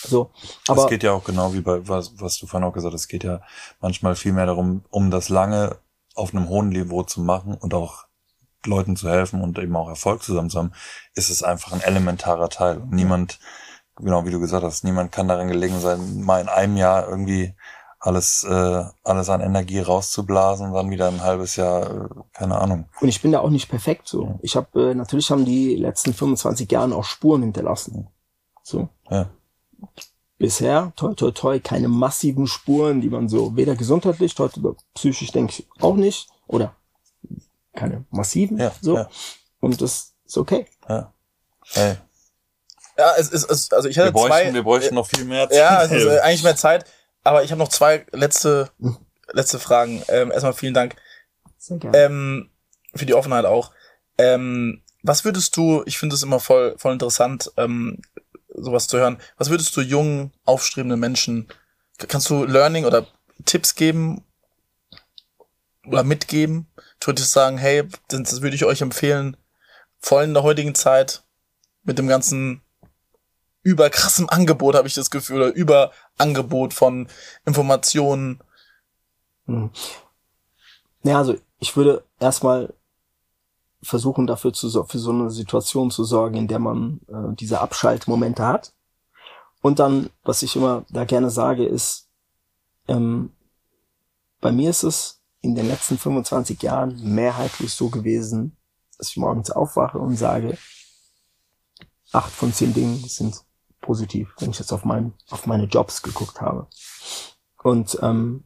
[0.03, 0.32] so.
[0.67, 3.01] Aber es geht ja auch genau wie bei was, was du vorhin auch gesagt hast,
[3.01, 3.41] es geht ja
[3.82, 5.78] manchmal viel mehr darum, um das lange
[6.15, 8.05] auf einem hohen Niveau zu machen und auch
[8.65, 10.74] Leuten zu helfen und eben auch Erfolg zusammen zu haben,
[11.15, 12.78] ist es einfach ein elementarer Teil.
[12.78, 13.39] Und niemand
[13.97, 17.53] genau wie du gesagt hast, niemand kann daran gelegen sein, mal in einem Jahr irgendwie
[17.99, 22.86] alles, äh, alles an Energie rauszublasen und dann wieder ein halbes Jahr, äh, keine Ahnung.
[22.99, 24.39] Und ich bin da auch nicht perfekt so.
[24.41, 28.09] Ich habe, äh, natürlich haben die letzten 25 Jahre auch Spuren hinterlassen.
[28.61, 28.89] So.
[29.09, 29.30] Ja.
[30.38, 35.31] Bisher, toi, toi, toi, keine massiven Spuren, die man so, weder gesundheitlich, toi, toi, psychisch
[35.31, 36.75] denke ich auch nicht, oder
[37.73, 38.97] keine massiven, ja, so.
[38.97, 39.09] Ja.
[39.59, 40.65] Und das ist okay.
[40.89, 41.13] Ja.
[41.71, 41.97] Hey,
[42.97, 44.53] ja, es ist, es, also ich hatte wir bräuchten, zwei.
[44.53, 45.57] Wir bräuchten noch viel mehr Zeit.
[45.57, 46.86] Ja, es ist äh, eigentlich mehr Zeit.
[47.23, 48.69] Aber ich habe noch zwei letzte,
[49.31, 50.03] letzte Fragen.
[50.09, 50.95] Ähm, erstmal vielen Dank.
[51.57, 51.97] Sehr gerne.
[51.97, 52.49] Ähm,
[52.93, 53.71] für die Offenheit auch.
[54.17, 58.01] Ähm, was würdest du, ich finde es immer voll, voll interessant, ähm,
[58.55, 59.17] sowas zu hören.
[59.37, 61.47] Was würdest du jungen, aufstrebenden Menschen,
[61.97, 63.07] kannst du Learning oder
[63.45, 64.23] Tipps geben,
[65.85, 66.67] oder mitgeben?
[66.99, 69.37] Ich würde sagen, hey, das würde ich euch empfehlen,
[69.99, 71.23] vor allem in der heutigen Zeit
[71.83, 72.61] mit dem ganzen
[73.61, 77.07] überkrassem Angebot, habe ich das Gefühl, oder Überangebot von
[77.45, 78.41] Informationen.
[79.45, 79.71] Hm.
[81.03, 82.73] Ja, also ich würde erstmal
[83.84, 88.45] versuchen dafür zu für so eine Situation zu sorgen, in der man äh, diese Abschaltmomente
[88.45, 88.73] hat.
[89.61, 92.09] Und dann, was ich immer da gerne sage, ist,
[92.88, 93.31] ähm,
[94.41, 98.57] bei mir ist es in den letzten 25 Jahren mehrheitlich so gewesen,
[98.97, 100.57] dass ich morgens aufwache und sage,
[102.11, 103.43] acht von zehn Dingen sind
[103.81, 106.67] positiv, wenn ich jetzt auf, mein, auf meine Jobs geguckt habe.
[107.63, 108.43] Und ähm,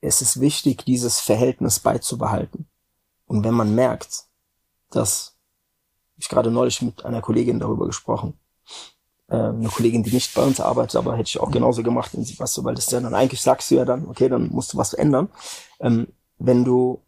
[0.00, 2.66] es ist wichtig, dieses Verhältnis beizubehalten.
[3.30, 4.24] Und wenn man merkt,
[4.90, 5.36] dass
[6.16, 8.36] ich gerade neulich mit einer Kollegin darüber gesprochen,
[9.28, 12.24] äh, eine Kollegin, die nicht bei uns arbeitet, aber hätte ich auch genauso gemacht, wenn
[12.24, 14.72] sie was so, weil das ja dann eigentlich sagst du ja dann, okay, dann musst
[14.72, 15.28] du was verändern.
[15.78, 16.08] Ähm,
[16.38, 17.02] wenn du,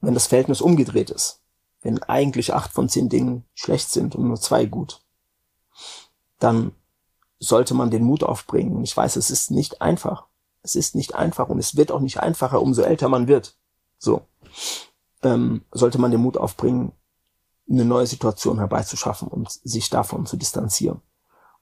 [0.00, 1.42] wenn das Verhältnis umgedreht ist,
[1.82, 5.02] wenn eigentlich acht von zehn Dingen schlecht sind und nur zwei gut,
[6.38, 6.72] dann
[7.38, 8.82] sollte man den Mut aufbringen.
[8.84, 10.28] Ich weiß, es ist nicht einfach.
[10.62, 13.54] Es ist nicht einfach und es wird auch nicht einfacher, umso älter man wird.
[13.98, 14.22] So.
[15.22, 16.92] Ähm, sollte man den Mut aufbringen,
[17.68, 21.00] eine neue Situation herbeizuschaffen und sich davon zu distanzieren.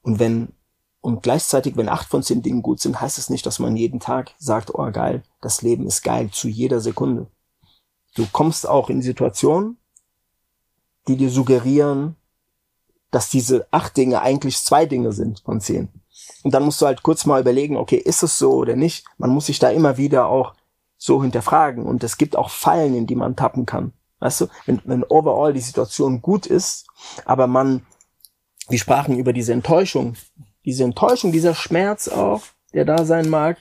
[0.03, 0.53] Und wenn,
[1.01, 4.01] und gleichzeitig, wenn acht von zehn Dingen gut sind, heißt es nicht, dass man jeden
[4.01, 7.27] Tag sagt, oh geil, das Leben ist geil zu jeder Sekunde.
[8.15, 9.77] Du kommst auch in Situationen,
[11.07, 12.17] die dir suggerieren,
[13.11, 15.89] dass diese acht Dinge eigentlich zwei Dinge sind von zehn.
[16.43, 19.05] Und dann musst du halt kurz mal überlegen, okay, ist es so oder nicht?
[19.17, 20.55] Man muss sich da immer wieder auch
[20.99, 21.87] so hinterfragen.
[21.87, 23.93] Und es gibt auch Fallen, in die man tappen kann.
[24.19, 26.87] Weißt du, wenn, wenn overall die Situation gut ist,
[27.25, 27.87] aber man,
[28.69, 30.17] wir sprachen über diese Enttäuschung,
[30.65, 32.43] diese Enttäuschung, dieser Schmerz auch,
[32.75, 33.59] der da sein mag,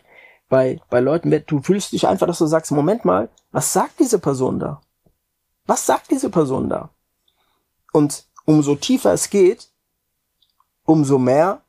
[0.49, 4.19] bei, bei Leuten, du fühlst dich einfach, dass du sagst, Moment mal, was sagt diese
[4.19, 4.81] Person da?
[5.65, 6.89] Was sagt diese Person da?
[7.93, 9.69] Und umso tiefer es geht,
[10.85, 11.61] umso mehr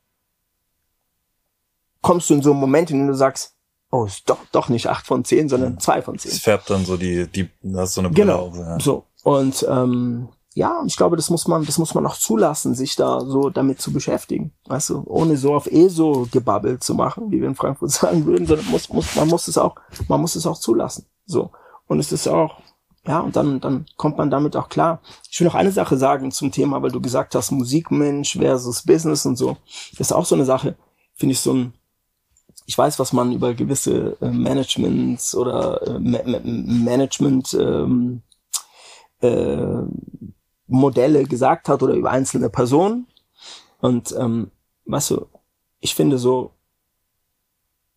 [2.00, 3.57] kommst du in so einen Moment, in dem du sagst,
[3.91, 6.32] oh, ist doch, doch nicht acht von zehn, sondern zwei von zehn.
[6.32, 8.80] Es färbt dann so die, die, das ist so eine Brille genau, auf, ja.
[8.80, 9.05] so.
[9.22, 10.28] Und, ähm,
[10.59, 13.80] ja, ich glaube, das muss man, das muss man auch zulassen, sich da so damit
[13.80, 14.53] zu beschäftigen.
[14.66, 18.26] Weißt du, ohne so auf eh so gebabbelt zu machen, wie wir in Frankfurt sagen
[18.26, 19.76] würden, sondern muss, muss, man muss es auch,
[20.09, 21.07] man muss es auch zulassen.
[21.26, 21.53] So.
[21.86, 22.57] Und es ist auch,
[23.07, 25.01] ja, und dann, dann kommt man damit auch klar.
[25.30, 29.26] Ich will noch eine Sache sagen zum Thema, weil du gesagt hast, Musikmensch versus Business
[29.26, 29.57] und so.
[29.93, 30.76] Das ist auch so eine Sache,
[31.14, 31.72] finde ich so ein,
[32.68, 38.20] ich weiß, was man über gewisse äh, Managements oder äh, Ma Management ähm,
[39.22, 39.82] äh,
[40.66, 43.06] Modelle gesagt hat oder über einzelne Personen.
[43.80, 44.50] Und ähm,
[44.84, 45.26] weißt du,
[45.80, 46.50] ich finde so,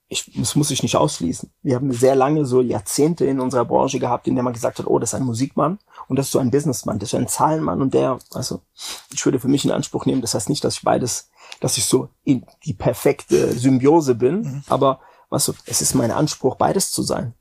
[0.07, 1.51] ich, das muss ich nicht ausschließen.
[1.63, 4.87] Wir haben sehr lange, so Jahrzehnte in unserer Branche gehabt, in der man gesagt hat,
[4.87, 7.81] oh, das ist ein Musikmann und das ist so ein Businessmann, das ist ein Zahlenmann
[7.81, 8.61] und der, also
[9.13, 11.29] ich würde für mich in Anspruch nehmen, das heißt nicht, dass ich beides
[11.61, 14.63] dass ich so in die perfekte Symbiose bin, mhm.
[14.67, 14.99] aber
[15.29, 17.33] weißt du, es ist mein Anspruch, beides zu sein.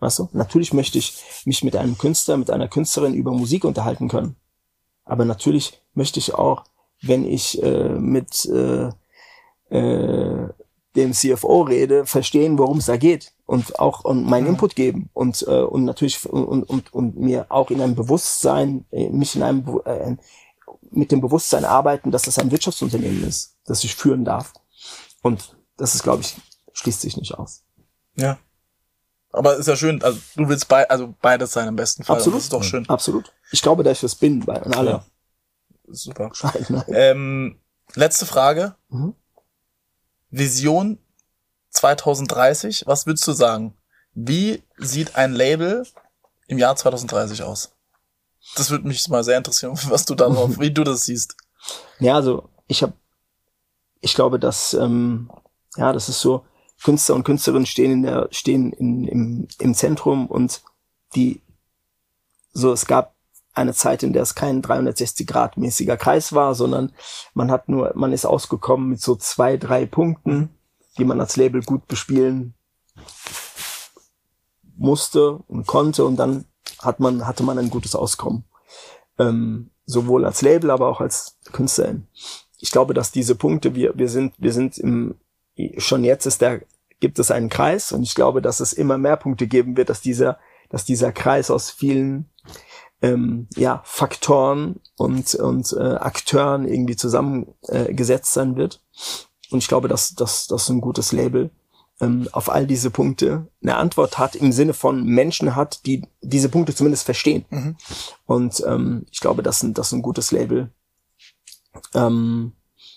[0.00, 0.28] Weißt du?
[0.32, 4.34] Natürlich möchte ich mich mit einem Künstler, mit einer Künstlerin über Musik unterhalten können.
[5.04, 6.64] Aber natürlich möchte ich auch,
[7.02, 8.88] wenn ich äh, mit äh,
[9.68, 10.48] äh,
[10.96, 14.50] dem CFO rede, verstehen, worum es da geht und auch und meinen mhm.
[14.50, 19.08] Input geben und äh, und natürlich und, und und mir auch in einem Bewusstsein äh,
[19.08, 20.16] mich in einem äh,
[20.94, 24.52] mit dem Bewusstsein arbeiten, dass das ein Wirtschaftsunternehmen ist, das ich führen darf.
[25.22, 26.36] Und das ist, glaube ich,
[26.72, 27.64] schließt sich nicht aus.
[28.16, 28.38] Ja.
[29.30, 32.16] Aber ist ja schön, also du willst bei, also beides sein im besten Fall.
[32.16, 32.36] Absolut.
[32.36, 32.88] Das ist doch schön.
[32.88, 33.32] Absolut.
[33.50, 34.90] Ich glaube, dass ich das bin bei alle.
[34.90, 35.06] Ja.
[35.88, 36.30] Super.
[36.88, 37.58] Ähm,
[37.94, 38.76] letzte Frage.
[38.88, 39.14] Mhm.
[40.30, 40.98] Vision
[41.70, 43.74] 2030, was würdest du sagen?
[44.14, 45.86] Wie sieht ein Label
[46.46, 47.74] im Jahr 2030 aus?
[48.56, 51.36] Das würde mich mal sehr interessieren, was du darauf, wie du das siehst.
[52.00, 52.94] Ja, also ich habe,
[54.00, 55.30] ich glaube, dass ähm,
[55.76, 56.44] ja, das ist so,
[56.82, 60.62] Künstler und Künstlerinnen stehen in der, stehen in, im, im Zentrum und
[61.14, 61.40] die,
[62.52, 63.14] so es gab
[63.54, 66.92] eine Zeit, in der es kein 360 Grad mäßiger Kreis war, sondern
[67.34, 70.50] man hat nur, man ist ausgekommen mit so zwei, drei Punkten,
[70.98, 72.54] die man als Label gut bespielen
[74.76, 76.46] musste und konnte und dann
[76.82, 78.44] hat man, hatte man ein gutes Auskommen.
[79.18, 82.06] Ähm, sowohl als Label, aber auch als Künstlerin.
[82.58, 85.16] Ich glaube, dass diese Punkte, wir, wir sind, wir sind im,
[85.78, 86.62] schon jetzt ist der,
[87.00, 90.00] gibt es einen Kreis und ich glaube, dass es immer mehr Punkte geben wird, dass
[90.00, 90.38] dieser,
[90.70, 92.30] dass dieser Kreis aus vielen
[93.02, 98.80] ähm, ja, Faktoren und, und äh, Akteuren irgendwie zusammengesetzt äh, sein wird.
[99.50, 101.50] Und ich glaube, dass, dass, dass ein gutes Label
[102.02, 106.48] ähm, auf all diese Punkte eine Antwort hat, im Sinne von Menschen hat, die diese
[106.48, 107.44] Punkte zumindest verstehen.
[107.50, 107.76] Mhm.
[108.26, 110.70] Und ähm, ich glaube, das ist, das ist ein gutes Label.
[111.94, 112.52] Ähm,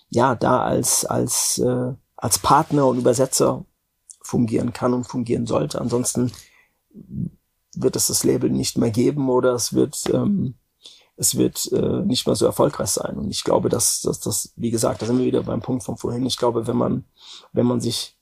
[0.09, 3.65] ja, da als, als, äh, als Partner und Übersetzer
[4.21, 5.79] fungieren kann und fungieren sollte.
[5.79, 6.31] Ansonsten
[7.75, 10.55] wird es das Label nicht mehr geben oder es wird ähm,
[11.17, 13.17] es wird äh, nicht mehr so erfolgreich sein.
[13.17, 15.97] Und ich glaube, dass, dass das, wie gesagt, da sind wir wieder beim Punkt von
[15.97, 16.25] vorhin.
[16.25, 17.05] Ich glaube, wenn man,
[17.53, 18.17] wenn man sich,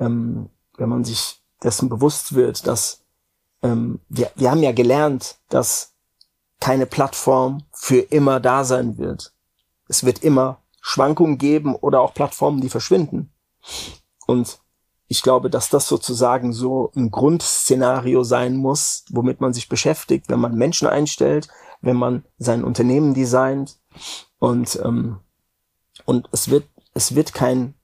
[0.00, 3.04] ähm, wenn man sich dessen bewusst wird, dass
[3.62, 5.94] ähm, wir, wir haben ja gelernt, dass
[6.58, 9.32] keine Plattform für immer da sein wird.
[9.88, 13.32] Es wird immer Schwankungen geben oder auch Plattformen, die verschwinden.
[14.26, 14.60] Und
[15.08, 20.38] ich glaube, dass das sozusagen so ein Grundszenario sein muss, womit man sich beschäftigt, wenn
[20.38, 21.48] man Menschen einstellt,
[21.80, 23.78] wenn man sein Unternehmen designt
[24.38, 25.18] und ähm,
[26.04, 27.74] und es wird es wird kein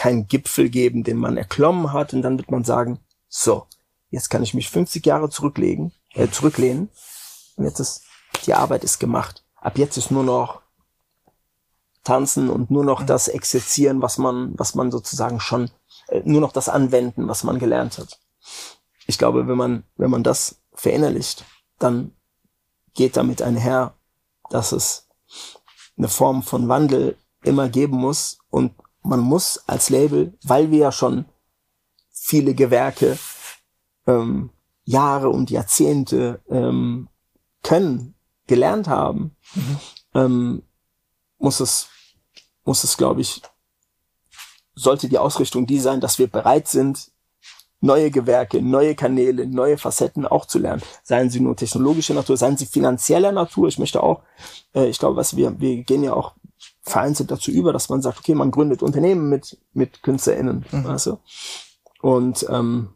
[0.00, 3.66] kein Gipfel geben, den man erklommen hat und dann wird man sagen, so,
[4.08, 6.88] jetzt kann ich mich 50 Jahre zurücklegen, äh, zurücklehnen
[7.56, 8.04] und jetzt ist
[8.46, 9.44] die Arbeit ist gemacht.
[9.56, 10.62] Ab jetzt ist nur noch
[12.02, 15.70] tanzen und nur noch das exerzieren, was man was man sozusagen schon
[16.08, 18.18] äh, nur noch das anwenden, was man gelernt hat.
[19.06, 21.44] Ich glaube, wenn man, wenn man das verinnerlicht,
[21.78, 22.16] dann
[22.94, 23.92] geht damit einher,
[24.48, 25.08] dass es
[25.98, 28.72] eine Form von Wandel immer geben muss und
[29.02, 31.24] man muss als Label, weil wir ja schon
[32.10, 33.18] viele Gewerke
[34.06, 34.50] ähm,
[34.84, 37.08] Jahre und Jahrzehnte ähm,
[37.62, 38.14] können,
[38.46, 39.76] gelernt haben, mhm.
[40.14, 40.62] ähm,
[41.38, 41.88] muss es,
[42.64, 43.42] muss es, glaube ich,
[44.74, 47.10] sollte die Ausrichtung die sein, dass wir bereit sind,
[47.80, 50.82] neue Gewerke, neue Kanäle, neue Facetten auch zu lernen.
[51.02, 53.68] Seien sie nur technologischer Natur, seien sie finanzieller Natur.
[53.68, 54.22] Ich möchte auch,
[54.74, 56.34] äh, ich glaube, was wir, wir gehen ja auch
[56.82, 60.84] vereinzelt dazu über, dass man sagt, okay, man gründet Unternehmen mit, mit KünstlerInnen, mhm.
[60.84, 61.18] weißt du?
[62.00, 62.94] Und, ähm,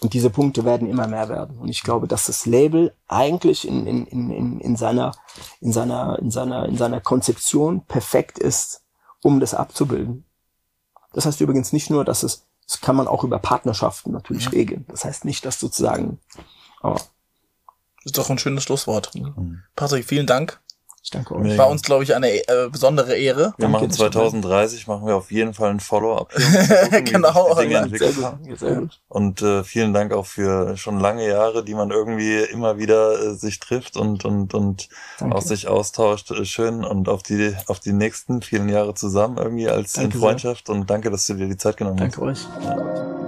[0.00, 1.58] und diese Punkte werden immer mehr werden.
[1.58, 5.12] Und ich glaube, dass das Label eigentlich in, in, in, in, seiner,
[5.60, 8.82] in, seiner, in, seiner, in seiner Konzeption perfekt ist,
[9.22, 10.24] um das abzubilden.
[11.12, 14.54] Das heißt übrigens nicht nur, dass es, das kann man auch über Partnerschaften natürlich mhm.
[14.54, 14.84] regeln.
[14.88, 16.18] Das heißt nicht, dass sozusagen,
[16.80, 17.00] aber.
[18.04, 19.14] Das ist doch ein schönes Schlusswort.
[19.14, 19.62] Mhm.
[19.76, 20.60] Patrick, vielen Dank.
[21.12, 21.58] Danke euch.
[21.58, 23.52] War uns, glaube ich, eine äh, besondere Ehre.
[23.58, 26.32] Wir machen 2030, machen wir auf jeden Fall ein Follow-up.
[27.04, 27.54] genau.
[27.54, 28.58] Dinge sehr gut.
[28.58, 29.00] Sehr gut.
[29.08, 33.34] Und äh, vielen Dank auch für schon lange Jahre, die man irgendwie immer wieder äh,
[33.34, 34.88] sich trifft und und und
[35.18, 35.36] danke.
[35.36, 36.30] auch sich austauscht.
[36.30, 40.20] Äh, schön und auf die auf die nächsten vielen Jahre zusammen irgendwie als danke in
[40.20, 40.66] Freundschaft.
[40.66, 40.74] Sehr.
[40.74, 42.48] Und danke, dass du dir die Zeit genommen danke hast.
[42.64, 43.21] Danke euch.